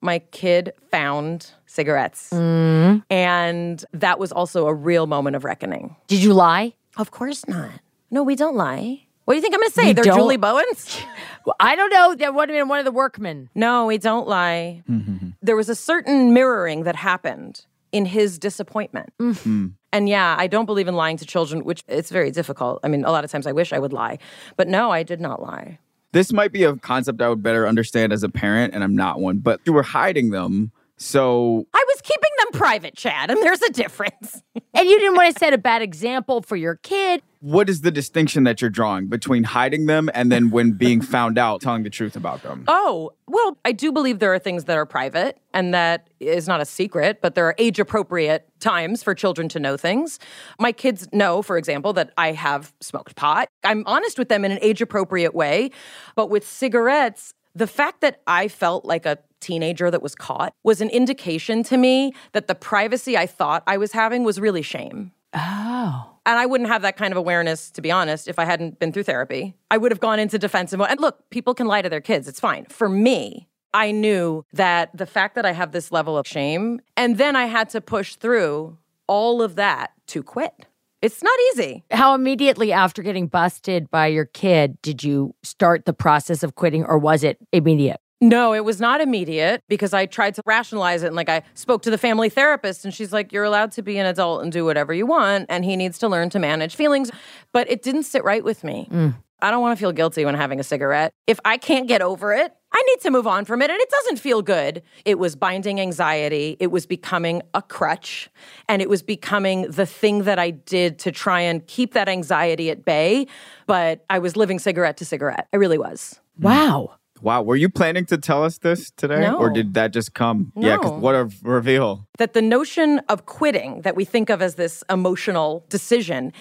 [0.00, 2.30] My kid found cigarettes.
[2.32, 2.98] Mm-hmm.
[3.08, 5.94] And that was also a real moment of reckoning.
[6.08, 6.74] Did you lie?
[6.96, 7.70] Of course not.
[8.10, 9.02] No, we don't lie.
[9.28, 9.88] What do you think I'm gonna say?
[9.88, 10.16] You They're don't?
[10.16, 11.02] Julie Bowens?
[11.44, 12.14] Well, I don't know.
[12.14, 13.48] That would have been one of the workmen.
[13.54, 14.82] No, we don't lie.
[14.90, 15.28] Mm-hmm.
[15.40, 19.14] There was a certain mirroring that happened in his disappointment.
[19.18, 19.38] Mm.
[19.38, 19.66] Hmm.
[19.92, 22.80] And yeah, I don't believe in lying to children, which it's very difficult.
[22.82, 24.18] I mean, a lot of times I wish I would lie.
[24.56, 25.78] But no, I did not lie.
[26.12, 29.20] This might be a concept I would better understand as a parent, and I'm not
[29.20, 30.70] one, but you were hiding them.
[30.98, 31.77] So I was
[32.08, 34.42] keeping them private, Chad, and there's a difference.
[34.74, 37.22] And you didn't want to set a bad example for your kid.
[37.40, 41.36] what is the distinction that you're drawing between hiding them and then when being found
[41.36, 42.64] out, telling the truth about them?
[42.68, 46.60] Oh, well, I do believe there are things that are private and that is not
[46.60, 50.20] a secret, but there are age appropriate times for children to know things.
[50.60, 53.48] My kids know, for example, that I have smoked pot.
[53.64, 55.70] I'm honest with them in an age appropriate way.
[56.14, 60.80] But with cigarettes, the fact that I felt like a teenager that was caught was
[60.80, 65.12] an indication to me that the privacy I thought I was having was really shame.
[65.34, 66.14] Oh.
[66.24, 68.92] And I wouldn't have that kind of awareness, to be honest, if I hadn't been
[68.92, 69.54] through therapy.
[69.70, 70.88] I would have gone into defensive mode.
[70.90, 72.64] And look, people can lie to their kids, it's fine.
[72.66, 77.18] For me, I knew that the fact that I have this level of shame, and
[77.18, 80.66] then I had to push through all of that to quit.
[81.00, 81.84] It's not easy.
[81.90, 86.84] How immediately after getting busted by your kid did you start the process of quitting,
[86.84, 88.00] or was it immediate?
[88.20, 91.06] No, it was not immediate because I tried to rationalize it.
[91.08, 93.96] And like I spoke to the family therapist, and she's like, You're allowed to be
[93.98, 95.46] an adult and do whatever you want.
[95.48, 97.10] And he needs to learn to manage feelings.
[97.52, 98.88] But it didn't sit right with me.
[98.90, 99.14] Mm.
[99.40, 101.12] I don't want to feel guilty when having a cigarette.
[101.28, 103.70] If I can't get over it, I need to move on from it.
[103.70, 104.82] And it doesn't feel good.
[105.04, 106.56] It was binding anxiety.
[106.60, 108.28] It was becoming a crutch.
[108.68, 112.70] And it was becoming the thing that I did to try and keep that anxiety
[112.70, 113.26] at bay.
[113.66, 115.48] But I was living cigarette to cigarette.
[115.52, 116.20] I really was.
[116.38, 116.44] Hmm.
[116.44, 116.94] Wow.
[117.20, 117.42] Wow.
[117.42, 119.22] Were you planning to tell us this today?
[119.22, 119.38] No.
[119.38, 120.52] Or did that just come?
[120.54, 120.98] Yeah, 'cause No.
[120.98, 122.06] what a reveal.
[122.18, 126.32] that the notion of quitting that we think of as this emotional decision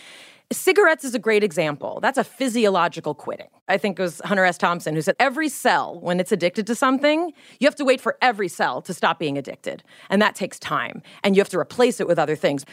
[0.52, 2.00] cigarettes is a great example.
[2.02, 3.50] That's a physiological quitting.
[3.68, 4.58] I think it was hunter s.
[4.58, 8.18] Thompson who said every cell when it's addicted to something you have to wait for
[8.22, 12.00] every cell to stop being addicted and that takes time and you have to replace
[12.00, 12.66] it with other things.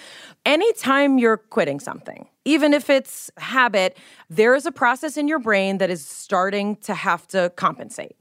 [0.47, 3.97] Anytime you're quitting something even if it's habit
[4.31, 8.17] there is a process in your brain that is starting to have to compensate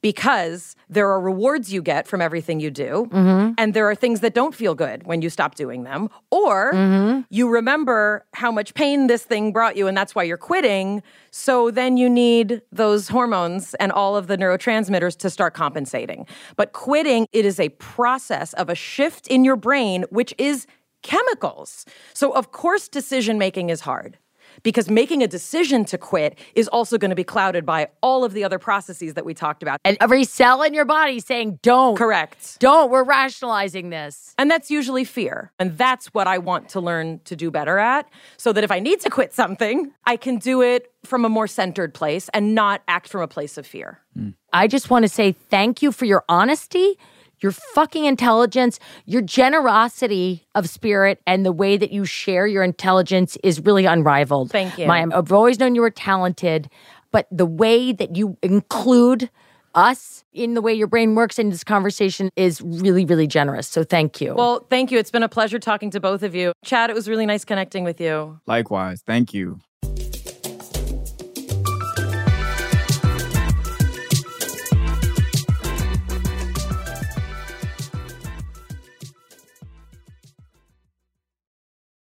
[0.00, 3.52] because there are rewards you get from everything you do, mm-hmm.
[3.58, 7.20] and there are things that don't feel good when you stop doing them, or mm-hmm.
[7.30, 11.02] you remember how much pain this thing brought you, and that's why you're quitting.
[11.30, 16.26] So then you need those hormones and all of the neurotransmitters to start compensating.
[16.56, 20.66] But quitting, it is a process of a shift in your brain, which is
[21.02, 21.84] chemicals.
[22.14, 24.18] So, of course, decision making is hard
[24.62, 28.32] because making a decision to quit is also going to be clouded by all of
[28.32, 29.80] the other processes that we talked about.
[29.84, 31.96] And every cell in your body saying, don't.
[31.96, 32.58] Correct.
[32.60, 32.90] Don't.
[32.90, 34.34] We're rationalizing this.
[34.38, 35.52] And that's usually fear.
[35.58, 38.80] And that's what I want to learn to do better at so that if I
[38.80, 42.82] need to quit something, I can do it from a more centered place and not
[42.88, 44.00] act from a place of fear.
[44.16, 44.34] Mm.
[44.52, 46.98] I just want to say thank you for your honesty,
[47.40, 53.36] your fucking intelligence, your generosity of spirit, and the way that you share your intelligence
[53.42, 54.50] is really unrivaled.
[54.50, 54.86] Thank you.
[54.86, 56.68] Mayim, I've always known you were talented,
[57.10, 59.30] but the way that you include
[59.74, 63.68] us in the way your brain works in this conversation is really, really generous.
[63.68, 64.34] So thank you.
[64.34, 64.98] Well, thank you.
[64.98, 66.52] It's been a pleasure talking to both of you.
[66.64, 68.40] Chad, it was really nice connecting with you.
[68.46, 69.02] Likewise.
[69.06, 69.60] Thank you.